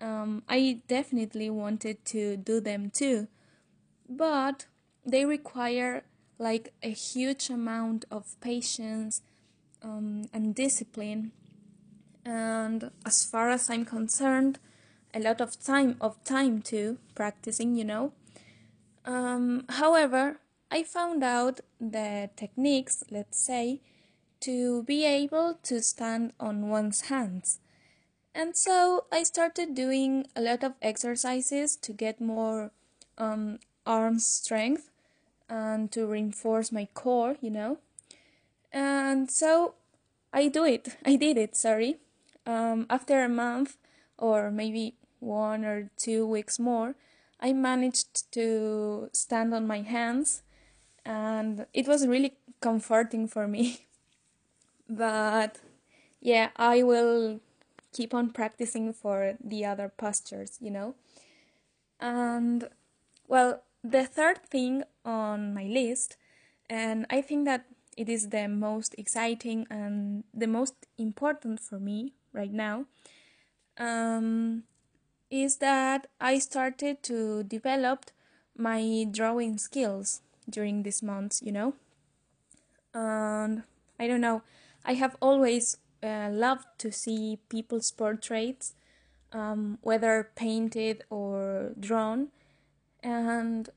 Um, 0.00 0.42
I 0.48 0.80
definitely 0.88 1.50
wanted 1.50 2.04
to 2.06 2.36
do 2.38 2.60
them 2.60 2.90
too, 2.90 3.28
but 4.10 4.66
they 5.06 5.24
require 5.24 6.02
like 6.38 6.72
a 6.82 6.90
huge 6.90 7.48
amount 7.48 8.04
of 8.10 8.38
patience 8.40 9.22
um, 9.82 10.24
and 10.32 10.54
discipline. 10.54 11.32
And 12.24 12.90
as 13.06 13.24
far 13.24 13.50
as 13.50 13.70
i'm 13.70 13.84
concerned 13.84 14.58
a 15.14 15.20
lot 15.20 15.40
of 15.40 15.58
time 15.62 15.96
of 16.00 16.22
time 16.24 16.60
too 16.60 16.98
practicing 17.14 17.76
you 17.76 17.84
know. 17.84 18.12
Um, 19.04 19.64
however 19.68 20.40
i 20.70 20.82
found 20.82 21.24
out 21.24 21.60
the 21.80 22.30
techniques 22.36 23.02
let's 23.10 23.40
say 23.40 23.80
to 24.40 24.82
be 24.84 25.04
able 25.04 25.58
to 25.62 25.82
stand 25.82 26.32
on 26.40 26.68
one's 26.68 27.02
hands. 27.02 27.60
And 28.34 28.56
so 28.56 29.04
i 29.10 29.22
started 29.22 29.74
doing 29.74 30.26
a 30.36 30.40
lot 30.40 30.62
of 30.62 30.74
exercises 30.82 31.76
to 31.76 31.92
get 31.92 32.20
more 32.20 32.70
um, 33.16 33.58
arm 33.86 34.18
strength 34.18 34.90
and 35.48 35.90
to 35.90 36.06
reinforce 36.06 36.70
my 36.70 36.86
core 36.94 37.36
you 37.40 37.50
know 37.50 37.78
and 38.72 39.30
so 39.30 39.74
i 40.32 40.48
do 40.48 40.64
it 40.64 40.96
i 41.04 41.16
did 41.16 41.36
it 41.36 41.56
sorry 41.56 41.98
um, 42.46 42.86
after 42.88 43.22
a 43.22 43.28
month 43.28 43.76
or 44.18 44.50
maybe 44.50 44.94
one 45.20 45.64
or 45.64 45.90
two 45.96 46.26
weeks 46.26 46.58
more, 46.58 46.94
I 47.40 47.52
managed 47.52 48.30
to 48.32 49.08
stand 49.12 49.54
on 49.54 49.66
my 49.66 49.82
hands 49.82 50.42
and 51.04 51.66
it 51.72 51.86
was 51.86 52.06
really 52.06 52.36
comforting 52.60 53.28
for 53.28 53.46
me. 53.46 53.86
but 54.88 55.58
yeah, 56.20 56.50
I 56.56 56.82
will 56.82 57.40
keep 57.92 58.12
on 58.12 58.30
practicing 58.30 58.92
for 58.92 59.36
the 59.42 59.64
other 59.64 59.88
postures, 59.88 60.58
you 60.60 60.70
know. 60.70 60.94
And 61.98 62.68
well, 63.28 63.62
the 63.82 64.04
third 64.04 64.38
thing 64.44 64.84
on 65.04 65.54
my 65.54 65.64
list, 65.64 66.16
and 66.68 67.06
I 67.10 67.20
think 67.22 67.44
that 67.46 67.66
it 67.96 68.08
is 68.08 68.28
the 68.28 68.48
most 68.48 68.94
exciting 68.96 69.66
and 69.70 70.24
the 70.32 70.46
most 70.46 70.74
important 70.96 71.60
for 71.60 71.78
me 71.78 72.14
right 72.32 72.52
now 72.52 72.86
um, 73.78 74.64
is 75.30 75.56
that 75.56 76.06
I 76.20 76.38
started 76.38 77.02
to 77.04 77.42
develop 77.42 78.06
my 78.56 79.06
drawing 79.10 79.58
skills 79.58 80.20
during 80.48 80.82
these 80.82 81.02
months, 81.02 81.42
you 81.42 81.52
know. 81.52 81.74
And 82.92 83.62
I 83.98 84.06
don't 84.06 84.20
know, 84.20 84.42
I 84.84 84.94
have 84.94 85.16
always 85.20 85.76
uh, 86.02 86.28
loved 86.30 86.66
to 86.78 86.90
see 86.90 87.38
people's 87.48 87.90
portraits, 87.90 88.74
um, 89.32 89.78
whether 89.82 90.30
painted 90.34 91.04
or 91.10 91.72
drawn, 91.78 92.28
and 93.02 93.68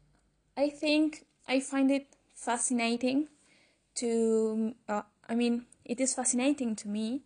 I 0.58 0.70
think 0.70 1.26
I 1.48 1.60
find 1.60 1.92
it 1.92 2.08
fascinating 2.36 3.30
to, 3.96 4.76
uh, 4.90 5.04
I 5.30 5.36
mean, 5.36 5.66
it 5.86 6.00
is 6.02 6.16
fascinating 6.16 6.76
to 6.78 6.88
me 6.90 7.24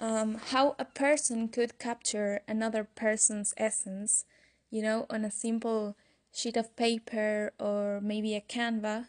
um, 0.00 0.36
how 0.36 0.76
a 0.78 0.84
person 0.84 1.48
could 1.48 1.78
capture 1.78 2.42
another 2.48 2.84
person's 2.84 3.54
essence, 3.56 4.24
you 4.70 4.82
know, 4.82 5.06
on 5.10 5.24
a 5.24 5.30
simple 5.30 5.96
sheet 6.32 6.56
of 6.56 6.76
paper 6.76 7.52
or 7.60 8.00
maybe 8.02 8.34
a 8.34 8.40
canva. 8.40 9.06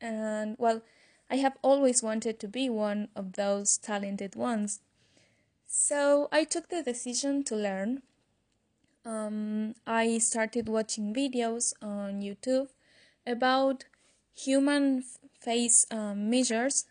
And 0.00 0.56
well, 0.58 0.82
I 1.30 1.36
have 1.36 1.56
always 1.62 2.02
wanted 2.02 2.40
to 2.40 2.48
be 2.48 2.68
one 2.70 3.08
of 3.16 3.34
those 3.34 3.78
talented 3.78 4.36
ones. 4.36 4.80
So 5.66 6.28
I 6.32 6.44
took 6.44 6.68
the 6.68 6.82
decision 6.82 7.44
to 7.44 7.56
learn. 7.56 8.02
Um, 9.04 9.74
I 9.86 10.18
started 10.18 10.68
watching 10.68 11.12
videos 11.12 11.72
on 11.82 12.20
YouTube 12.20 12.68
about 13.26 13.84
human 14.34 15.04
face 15.40 15.84
um, 15.90 16.30
measures 16.30 16.86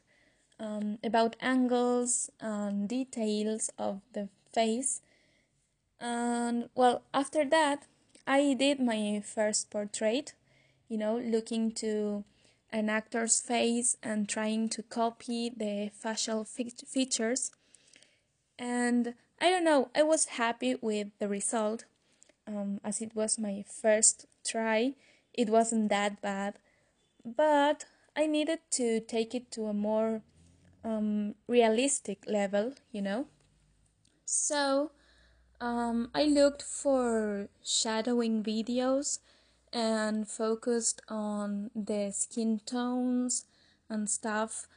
um, 0.60 1.00
about 1.04 1.36
angles 1.42 2.30
and 2.40 2.88
details 2.88 3.70
of 3.78 4.02
the 4.14 4.30
face. 4.54 5.02
And 6.00 6.70
well, 6.76 7.04
after 7.14 7.46
that, 7.46 7.86
I 8.28 8.54
did 8.54 8.80
my 8.80 9.22
first 9.26 9.70
portrait, 9.70 10.34
you 10.90 10.98
know, 10.98 11.18
looking 11.18 11.72
to 11.74 12.24
an 12.72 12.90
actor's 12.90 13.40
face 13.42 13.98
and 14.04 14.28
trying 14.28 14.70
to 14.70 14.84
copy 14.84 15.50
the 15.50 15.92
facial 15.94 16.44
fe- 16.44 16.72
features. 16.88 17.52
And 18.60 19.16
I 19.40 19.50
don't 19.50 19.64
know, 19.64 19.90
I 19.96 20.04
was 20.04 20.26
happy 20.26 20.76
with 20.76 21.08
the 21.20 21.28
result. 21.28 21.86
Um, 22.48 22.80
as 22.84 23.02
it 23.02 23.16
was 23.16 23.38
my 23.38 23.64
first 23.68 24.26
try, 24.46 24.94
it 25.34 25.50
wasn't 25.50 25.90
that 25.90 26.22
bad, 26.22 26.60
but 27.24 27.86
I 28.16 28.28
needed 28.28 28.60
to 28.72 29.00
take 29.00 29.34
it 29.34 29.52
to 29.52 29.68
a 29.68 29.74
more 29.74 30.22
um, 30.84 31.36
realistic 31.48 32.24
level, 32.28 32.74
you 32.92 33.02
know. 33.02 33.28
So 34.26 34.92
um, 35.60 36.10
I 36.16 36.26
looked 36.26 36.64
for 36.64 37.50
shadowing 37.64 38.44
videos 38.44 39.20
and 39.72 40.28
focused 40.28 41.02
on 41.08 41.70
the 41.76 42.12
skin 42.12 42.60
tones 42.66 43.46
and 43.90 44.10
stuff. 44.10 44.68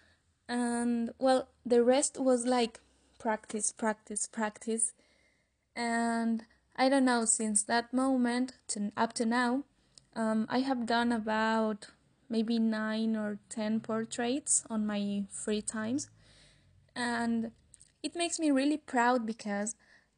And 0.48 1.12
well, 1.18 1.48
the 1.64 1.82
rest 1.82 2.20
was 2.20 2.46
like 2.46 2.80
practice, 3.18 3.72
practice, 3.72 4.26
practice. 4.26 4.92
And 5.74 6.44
I 6.76 6.88
don't 6.88 7.04
know, 7.04 7.24
since 7.24 7.62
that 7.64 7.92
moment 7.92 8.54
to 8.68 8.92
up 8.96 9.12
to 9.14 9.26
now, 9.26 9.64
um, 10.16 10.46
I 10.48 10.60
have 10.60 10.86
done 10.86 11.12
about 11.12 11.88
maybe 12.28 12.58
nine 12.58 13.16
or 13.16 13.38
ten 13.48 13.80
portraits 13.80 14.64
on 14.68 14.86
my 14.86 15.24
free 15.30 15.62
times 15.62 16.10
and 16.96 17.50
it 18.02 18.14
makes 18.14 18.38
me 18.38 18.50
really 18.50 18.76
proud 18.76 19.26
because 19.26 19.74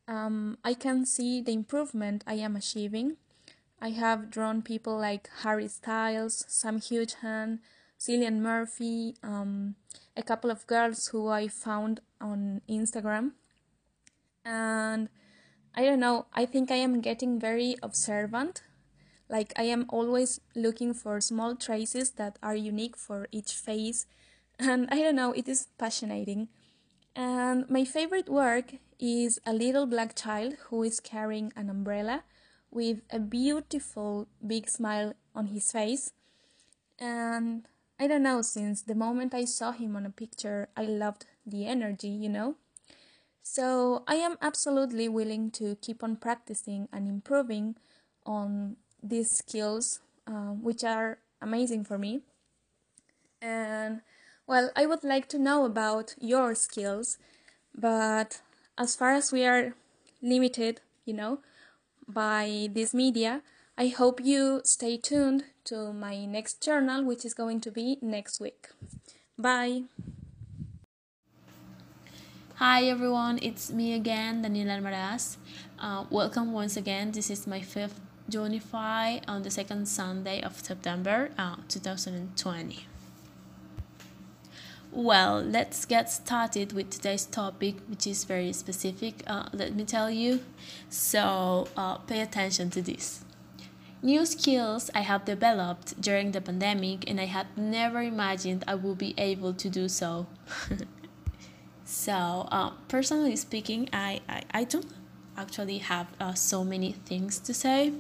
um, 0.08 0.58
I 0.64 0.74
can 0.74 1.06
see 1.06 1.40
the 1.40 1.52
improvement 1.52 2.24
I 2.26 2.34
am 2.34 2.56
achieving. 2.56 3.16
I 3.80 3.90
have 3.90 4.30
drawn 4.30 4.62
people 4.62 4.98
like 4.98 5.28
Harry 5.42 5.68
Styles, 5.68 6.44
Sam 6.48 6.80
Heughan, 6.80 7.60
Cillian 7.98 8.40
Murphy, 8.40 9.14
um, 9.22 9.76
a 10.16 10.22
couple 10.22 10.50
of 10.50 10.66
girls 10.66 11.08
who 11.08 11.28
I 11.28 11.48
found 11.48 12.00
on 12.20 12.62
Instagram. 12.68 13.32
And 14.44 15.08
I 15.76 15.84
don't 15.84 16.00
know, 16.00 16.26
I 16.32 16.46
think 16.46 16.70
I 16.70 16.76
am 16.76 17.00
getting 17.00 17.38
very 17.38 17.76
observant 17.82 18.62
like 19.28 19.52
I 19.56 19.64
am 19.64 19.86
always 19.88 20.40
looking 20.54 20.94
for 20.94 21.20
small 21.20 21.56
traces 21.56 22.12
that 22.12 22.38
are 22.42 22.54
unique 22.54 22.96
for 22.96 23.26
each 23.32 23.52
face, 23.54 24.06
and 24.58 24.88
I 24.90 25.02
don't 25.02 25.16
know, 25.16 25.32
it 25.32 25.48
is 25.48 25.68
fascinating. 25.78 26.48
And 27.14 27.68
my 27.70 27.84
favorite 27.84 28.28
work 28.28 28.74
is 28.98 29.40
a 29.46 29.52
little 29.52 29.86
black 29.86 30.14
child 30.14 30.54
who 30.68 30.82
is 30.82 31.00
carrying 31.00 31.52
an 31.56 31.70
umbrella 31.70 32.24
with 32.70 33.02
a 33.10 33.18
beautiful 33.18 34.28
big 34.46 34.68
smile 34.68 35.14
on 35.34 35.48
his 35.48 35.72
face. 35.72 36.12
And 36.98 37.66
I 37.98 38.06
don't 38.06 38.22
know, 38.22 38.42
since 38.42 38.82
the 38.82 38.94
moment 38.94 39.34
I 39.34 39.44
saw 39.46 39.72
him 39.72 39.96
on 39.96 40.06
a 40.06 40.10
picture, 40.10 40.68
I 40.76 40.82
loved 40.84 41.26
the 41.46 41.66
energy, 41.66 42.08
you 42.08 42.28
know? 42.28 42.56
So 43.48 44.02
I 44.08 44.16
am 44.16 44.38
absolutely 44.42 45.08
willing 45.08 45.52
to 45.52 45.76
keep 45.76 46.02
on 46.02 46.16
practicing 46.16 46.88
and 46.92 47.06
improving 47.06 47.76
on 48.26 48.74
these 49.00 49.30
skills, 49.30 50.00
um, 50.26 50.64
which 50.64 50.82
are 50.82 51.18
amazing 51.40 51.84
for 51.84 51.96
me. 51.96 52.22
And 53.40 54.00
well, 54.48 54.70
I 54.74 54.84
would 54.84 55.04
like 55.04 55.28
to 55.28 55.38
know 55.38 55.64
about 55.64 56.16
your 56.20 56.56
skills, 56.56 57.18
but 57.72 58.42
as 58.76 58.96
far 58.96 59.12
as 59.12 59.30
we 59.30 59.46
are 59.46 59.74
limited, 60.20 60.80
you 61.04 61.14
know, 61.14 61.38
by 62.08 62.68
this 62.72 62.92
media, 62.92 63.42
I 63.78 63.86
hope 63.88 64.20
you 64.20 64.60
stay 64.64 64.96
tuned 64.96 65.44
to 65.66 65.92
my 65.92 66.24
next 66.26 66.60
journal, 66.60 67.04
which 67.04 67.24
is 67.24 67.32
going 67.32 67.60
to 67.60 67.70
be 67.70 67.98
next 68.02 68.40
week. 68.40 68.70
Bye. 69.38 69.84
Hi 72.58 72.84
everyone, 72.84 73.38
it's 73.42 73.70
me 73.70 73.92
again, 73.92 74.42
Daniela 74.42 74.80
Almaraz. 74.80 75.36
Uh, 75.78 76.06
welcome 76.08 76.54
once 76.54 76.78
again. 76.78 77.12
This 77.12 77.28
is 77.28 77.46
my 77.46 77.60
fifth 77.60 78.00
Unify 78.30 79.18
on 79.28 79.42
the 79.42 79.50
second 79.50 79.86
Sunday 79.86 80.40
of 80.40 80.56
September 80.64 81.28
uh, 81.36 81.56
2020. 81.68 82.86
well, 84.90 85.42
let's 85.42 85.84
get 85.84 86.10
started 86.10 86.72
with 86.72 86.88
today's 86.88 87.26
topic, 87.26 87.74
which 87.90 88.06
is 88.06 88.24
very 88.24 88.54
specific, 88.54 89.22
uh, 89.26 89.50
let 89.52 89.74
me 89.74 89.84
tell 89.84 90.10
you. 90.10 90.40
So, 90.88 91.68
uh, 91.76 91.98
pay 92.08 92.22
attention 92.22 92.70
to 92.70 92.80
this. 92.80 93.22
New 94.02 94.24
skills 94.24 94.90
I 94.94 95.00
have 95.00 95.26
developed 95.26 96.00
during 96.00 96.32
the 96.32 96.40
pandemic, 96.40 97.10
and 97.10 97.20
I 97.20 97.26
had 97.26 97.48
never 97.54 98.00
imagined 98.00 98.64
I 98.66 98.76
would 98.76 98.96
be 98.96 99.14
able 99.18 99.52
to 99.52 99.68
do 99.68 99.90
so. 99.90 100.26
so, 101.86 102.48
uh, 102.50 102.70
personally 102.88 103.36
speaking, 103.36 103.88
I, 103.92 104.20
I, 104.28 104.42
I 104.52 104.64
don't 104.64 104.92
actually 105.38 105.78
have 105.78 106.08
uh, 106.20 106.34
so 106.34 106.64
many 106.64 106.92
things 106.92 107.38
to 107.38 107.54
say. 107.54 107.92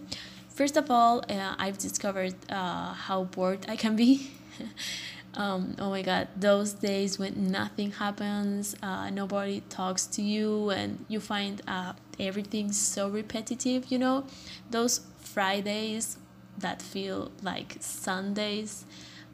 First 0.48 0.76
of 0.76 0.90
all, 0.90 1.24
uh, 1.30 1.54
I've 1.56 1.78
discovered 1.78 2.34
uh, 2.50 2.94
how 2.94 3.24
bored 3.24 3.64
I 3.68 3.76
can 3.76 3.94
be. 3.94 4.32
um, 5.34 5.76
oh 5.78 5.90
my 5.90 6.02
god 6.02 6.28
those 6.34 6.72
days 6.72 7.18
when 7.18 7.50
nothing 7.50 7.90
happens 7.92 8.74
uh, 8.82 9.10
nobody 9.10 9.60
talks 9.68 10.06
to 10.06 10.22
you 10.22 10.70
and 10.70 11.04
you 11.08 11.20
find 11.20 11.60
uh, 11.68 11.92
everything 12.18 12.72
so 12.72 13.08
repetitive 13.08 13.92
you 13.92 13.98
know 13.98 14.24
those 14.70 15.02
fridays 15.18 16.16
that 16.58 16.80
feel 16.80 17.30
like 17.42 17.76
sundays 17.80 18.86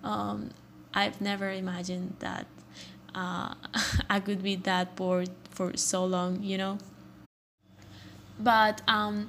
um, 0.03 0.51
i've 0.93 1.21
never 1.21 1.53
imagined 1.53 2.17
that 2.19 2.47
uh, 3.15 3.55
i 4.11 4.21
could 4.21 4.43
be 4.43 4.57
that 4.57 4.95
bored 4.97 5.31
for 5.51 5.77
so 5.77 6.05
long 6.05 6.43
you 6.43 6.59
know 6.59 6.79
but 8.39 8.83
um, 8.89 9.29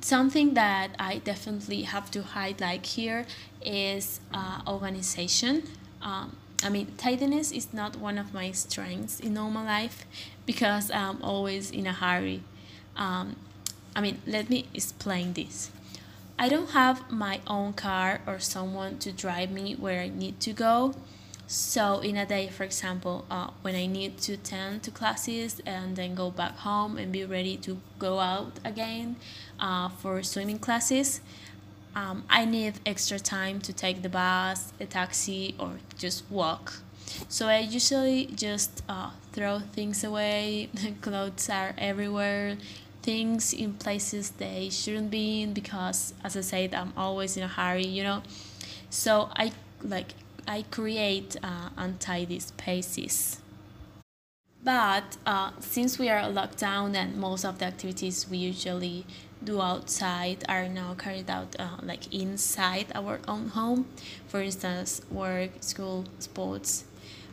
something 0.00 0.54
that 0.54 0.90
I 0.98 1.18
definitely 1.18 1.82
have 1.82 2.10
to 2.12 2.22
highlight 2.22 2.86
here 2.86 3.26
is 3.64 4.20
uh, 4.32 4.60
organization. 4.66 5.64
Um, 6.02 6.36
I 6.62 6.68
mean, 6.68 6.94
tidiness 6.96 7.52
is 7.52 7.72
not 7.72 7.96
one 7.96 8.18
of 8.18 8.34
my 8.34 8.50
strengths 8.50 9.20
in 9.20 9.34
normal 9.34 9.64
life 9.64 10.04
because 10.46 10.90
I'm 10.90 11.22
always 11.22 11.70
in 11.70 11.86
a 11.86 11.92
hurry. 11.92 12.42
Um, 12.96 13.36
I 13.94 14.00
mean, 14.00 14.20
let 14.26 14.50
me 14.50 14.66
explain 14.74 15.34
this. 15.34 15.70
I 16.38 16.48
don't 16.48 16.70
have 16.70 17.10
my 17.10 17.40
own 17.46 17.72
car 17.72 18.20
or 18.26 18.38
someone 18.38 18.98
to 18.98 19.12
drive 19.12 19.50
me 19.50 19.74
where 19.74 20.00
I 20.00 20.08
need 20.08 20.40
to 20.40 20.52
go. 20.52 20.94
So 21.50 22.00
in 22.00 22.18
a 22.18 22.26
day, 22.26 22.48
for 22.48 22.64
example, 22.64 23.24
uh, 23.30 23.48
when 23.62 23.74
I 23.74 23.86
need 23.86 24.18
to 24.18 24.34
attend 24.34 24.82
to 24.82 24.90
classes 24.90 25.62
and 25.64 25.96
then 25.96 26.14
go 26.14 26.30
back 26.30 26.58
home 26.58 26.98
and 26.98 27.10
be 27.10 27.24
ready 27.24 27.56
to 27.58 27.80
go 27.98 28.18
out 28.18 28.60
again 28.66 29.16
uh, 29.58 29.88
for 29.88 30.22
swimming 30.22 30.58
classes, 30.58 31.22
um, 31.96 32.24
I 32.28 32.44
need 32.44 32.74
extra 32.84 33.18
time 33.18 33.60
to 33.62 33.72
take 33.72 34.02
the 34.02 34.10
bus, 34.10 34.74
a 34.78 34.84
taxi, 34.84 35.54
or 35.58 35.78
just 35.96 36.30
walk. 36.30 36.82
So 37.30 37.48
I 37.48 37.60
usually 37.60 38.26
just 38.26 38.82
uh, 38.86 39.12
throw 39.32 39.60
things 39.60 40.04
away. 40.04 40.68
Clothes 41.00 41.48
are 41.48 41.74
everywhere. 41.78 42.58
Things 43.00 43.54
in 43.54 43.72
places 43.72 44.32
they 44.32 44.68
shouldn't 44.68 45.10
be 45.10 45.40
in 45.40 45.54
because, 45.54 46.12
as 46.22 46.36
I 46.36 46.42
said, 46.42 46.74
I'm 46.74 46.92
always 46.94 47.38
in 47.38 47.42
a 47.42 47.48
hurry. 47.48 47.86
You 47.86 48.02
know, 48.02 48.22
so 48.90 49.30
I 49.34 49.52
like 49.82 50.12
I 50.48 50.64
create 50.70 51.36
uh, 51.42 51.68
untidy 51.76 52.40
spaces. 52.40 53.40
But 54.64 55.16
uh, 55.26 55.52
since 55.60 55.98
we 55.98 56.08
are 56.08 56.28
locked 56.28 56.58
down 56.58 56.96
and 56.96 57.16
most 57.16 57.44
of 57.44 57.58
the 57.58 57.66
activities 57.66 58.26
we 58.28 58.38
usually 58.38 59.06
do 59.44 59.60
outside 59.60 60.42
are 60.48 60.68
now 60.68 60.94
carried 60.94 61.30
out 61.30 61.54
uh, 61.58 61.76
like 61.82 62.12
inside 62.12 62.86
our 62.94 63.20
own 63.28 63.48
home, 63.48 63.86
for 64.26 64.40
instance, 64.40 65.02
work, 65.10 65.50
school, 65.60 66.06
sports, 66.18 66.84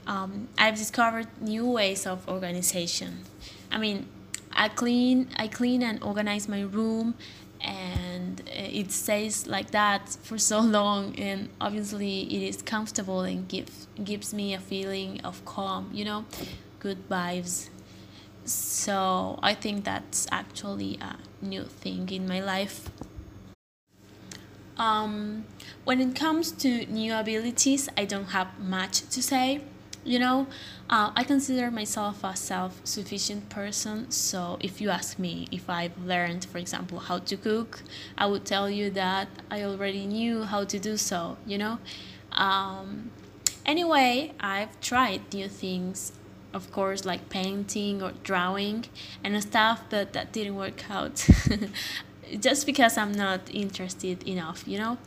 um, 0.05 0.49
I've 0.57 0.75
discovered 0.75 1.27
new 1.41 1.65
ways 1.65 2.05
of 2.05 2.27
organization. 2.29 3.23
I 3.71 3.79
mean, 3.79 4.07
I 4.51 4.69
clean, 4.69 5.29
I 5.37 5.47
clean 5.47 5.81
and 5.81 6.03
organize 6.03 6.47
my 6.47 6.61
room 6.61 7.15
and 7.59 8.04
it 8.75 8.91
stays 8.91 9.47
like 9.47 9.71
that 9.71 10.09
for 10.23 10.37
so 10.37 10.59
long 10.77 11.15
and 11.17 11.49
obviously 11.61 12.23
it 12.23 12.43
is 12.49 12.61
comfortable 12.61 13.21
and 13.21 13.47
gives 13.47 13.87
gives 14.03 14.33
me 14.33 14.53
a 14.53 14.59
feeling 14.59 15.21
of 15.21 15.43
calm 15.45 15.89
you 15.93 16.05
know 16.05 16.25
good 16.79 17.09
vibes. 17.09 17.69
So 18.43 19.39
i 19.41 19.53
think 19.53 19.85
that's 19.85 20.27
actually 20.31 20.99
a 21.01 21.17
new 21.41 21.63
thing 21.63 22.09
in 22.09 22.27
my 22.27 22.41
life. 22.41 22.89
Um, 24.77 25.45
when 25.85 26.01
it 26.01 26.15
comes 26.15 26.51
to 26.63 26.85
new 26.87 27.13
abilities 27.15 27.87
i 27.97 28.03
don't 28.03 28.31
have 28.37 28.59
much 28.59 29.07
to 29.13 29.23
say 29.23 29.61
you 30.05 30.19
know 30.19 30.47
uh, 30.89 31.11
i 31.15 31.23
consider 31.23 31.71
myself 31.71 32.23
a 32.23 32.35
self-sufficient 32.35 33.49
person. 33.49 34.09
So 34.11 34.57
if 34.61 34.79
you 34.79 34.89
ask 34.89 35.17
me 35.17 35.47
if 35.51 35.69
i've 35.69 35.97
learned 35.97 36.45
for 36.45 36.59
example 36.59 36.99
how 36.99 37.19
to 37.19 37.35
cook 37.35 37.81
i 38.17 38.25
would 38.25 38.45
tell 38.45 38.69
you 38.69 38.89
that 38.91 39.27
i 39.49 39.63
already 39.63 40.05
knew 40.05 40.43
how 40.43 40.63
to 40.63 40.79
do 40.79 40.95
so 40.95 41.37
you 41.45 41.57
know. 41.57 41.79
Um, 42.31 43.11
anyway 43.65 44.33
i've 44.39 44.79
tried 44.79 45.33
new 45.33 45.47
things 45.47 46.11
of 46.53 46.71
course 46.71 47.03
like 47.03 47.29
painting 47.29 48.01
or 48.01 48.11
drawing 48.23 48.85
and 49.23 49.41
stuff 49.41 49.83
but 49.89 50.13
that 50.13 50.31
didn't 50.31 50.55
work 50.55 50.89
out 50.89 51.27
just 52.39 52.65
because 52.65 52.97
i'm 52.97 53.11
not 53.11 53.41
interested 53.53 54.27
enough 54.27 54.67
you 54.67 54.77
know. 54.77 54.97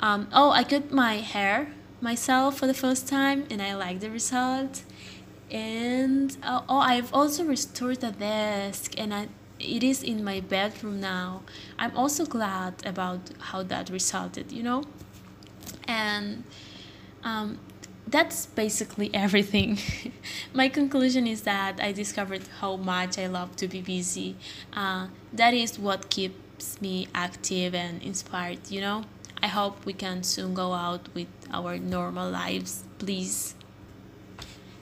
Um, 0.00 0.28
oh 0.32 0.50
i 0.50 0.64
cut 0.64 0.92
my 0.92 1.16
hair 1.16 1.72
myself 2.00 2.58
for 2.58 2.66
the 2.66 2.74
first 2.74 3.08
time 3.08 3.46
and 3.50 3.60
I 3.62 3.74
like 3.74 4.00
the 4.00 4.10
result. 4.10 4.82
And 5.50 6.36
uh, 6.42 6.62
oh, 6.68 6.78
I've 6.78 7.12
also 7.12 7.44
restored 7.44 8.00
the 8.00 8.10
desk 8.10 8.98
and 8.98 9.14
I, 9.14 9.28
it 9.58 9.82
is 9.82 10.02
in 10.02 10.22
my 10.22 10.40
bedroom 10.40 11.00
now. 11.00 11.42
I'm 11.78 11.96
also 11.96 12.26
glad 12.26 12.74
about 12.86 13.30
how 13.38 13.62
that 13.64 13.90
resulted, 13.90 14.52
you 14.52 14.62
know? 14.62 14.84
And 15.86 16.44
um, 17.24 17.58
that's 18.06 18.46
basically 18.46 19.10
everything. 19.14 19.78
my 20.52 20.68
conclusion 20.68 21.26
is 21.26 21.42
that 21.42 21.80
I 21.80 21.92
discovered 21.92 22.42
how 22.60 22.76
much 22.76 23.18
I 23.18 23.26
love 23.26 23.56
to 23.56 23.68
be 23.68 23.80
busy. 23.80 24.36
Uh, 24.72 25.08
that 25.32 25.54
is 25.54 25.78
what 25.78 26.10
keeps 26.10 26.80
me 26.80 27.08
active 27.14 27.74
and 27.74 28.02
inspired, 28.02 28.70
you 28.70 28.80
know? 28.80 29.04
I 29.42 29.46
hope 29.46 29.86
we 29.86 29.92
can 29.92 30.24
soon 30.24 30.52
go 30.54 30.72
out 30.72 31.08
with 31.14 31.28
our 31.52 31.78
normal 31.78 32.30
lives, 32.30 32.84
please. 32.98 33.54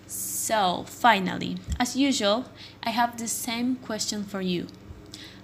So, 0.07 0.85
finally, 0.87 1.59
as 1.81 1.97
usual, 1.97 2.47
I 2.83 2.91
have 2.91 3.19
the 3.19 3.29
same 3.29 3.77
question 3.77 4.23
for 4.25 4.41
you. 4.41 4.69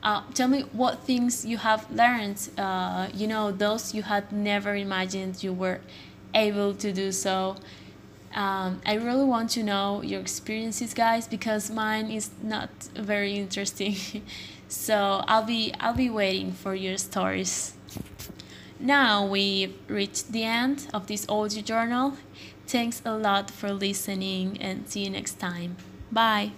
Uh, 0.02 0.22
tell 0.34 0.48
me 0.48 0.62
what 0.72 1.04
things 1.04 1.44
you 1.44 1.58
have 1.58 1.88
learned, 1.90 2.48
uh, 2.58 3.08
you 3.14 3.26
know, 3.26 3.52
those 3.52 3.94
you 3.94 4.02
had 4.02 4.32
never 4.32 4.74
imagined 4.74 5.42
you 5.42 5.52
were 5.52 5.80
able 6.34 6.74
to 6.74 6.92
do 6.92 7.12
so. 7.12 7.56
Um, 8.34 8.80
I 8.86 8.94
really 8.94 9.24
want 9.24 9.50
to 9.50 9.62
know 9.62 10.02
your 10.02 10.20
experiences, 10.20 10.94
guys, 10.94 11.28
because 11.28 11.70
mine 11.70 12.10
is 12.10 12.30
not 12.42 12.70
very 12.94 13.34
interesting. 13.34 13.96
so 14.68 15.22
I'll 15.28 15.44
be 15.44 15.74
I'll 15.78 15.94
be 15.94 16.10
waiting 16.10 16.52
for 16.52 16.74
your 16.74 16.96
stories. 16.96 17.74
Now 18.82 19.24
we've 19.24 19.74
reached 19.86 20.32
the 20.32 20.42
end 20.42 20.88
of 20.92 21.06
this 21.06 21.24
audio 21.28 21.62
journal. 21.62 22.16
Thanks 22.66 23.00
a 23.04 23.16
lot 23.16 23.48
for 23.48 23.72
listening 23.72 24.58
and 24.60 24.88
see 24.88 25.04
you 25.04 25.10
next 25.10 25.38
time. 25.38 25.76
Bye. 26.10 26.50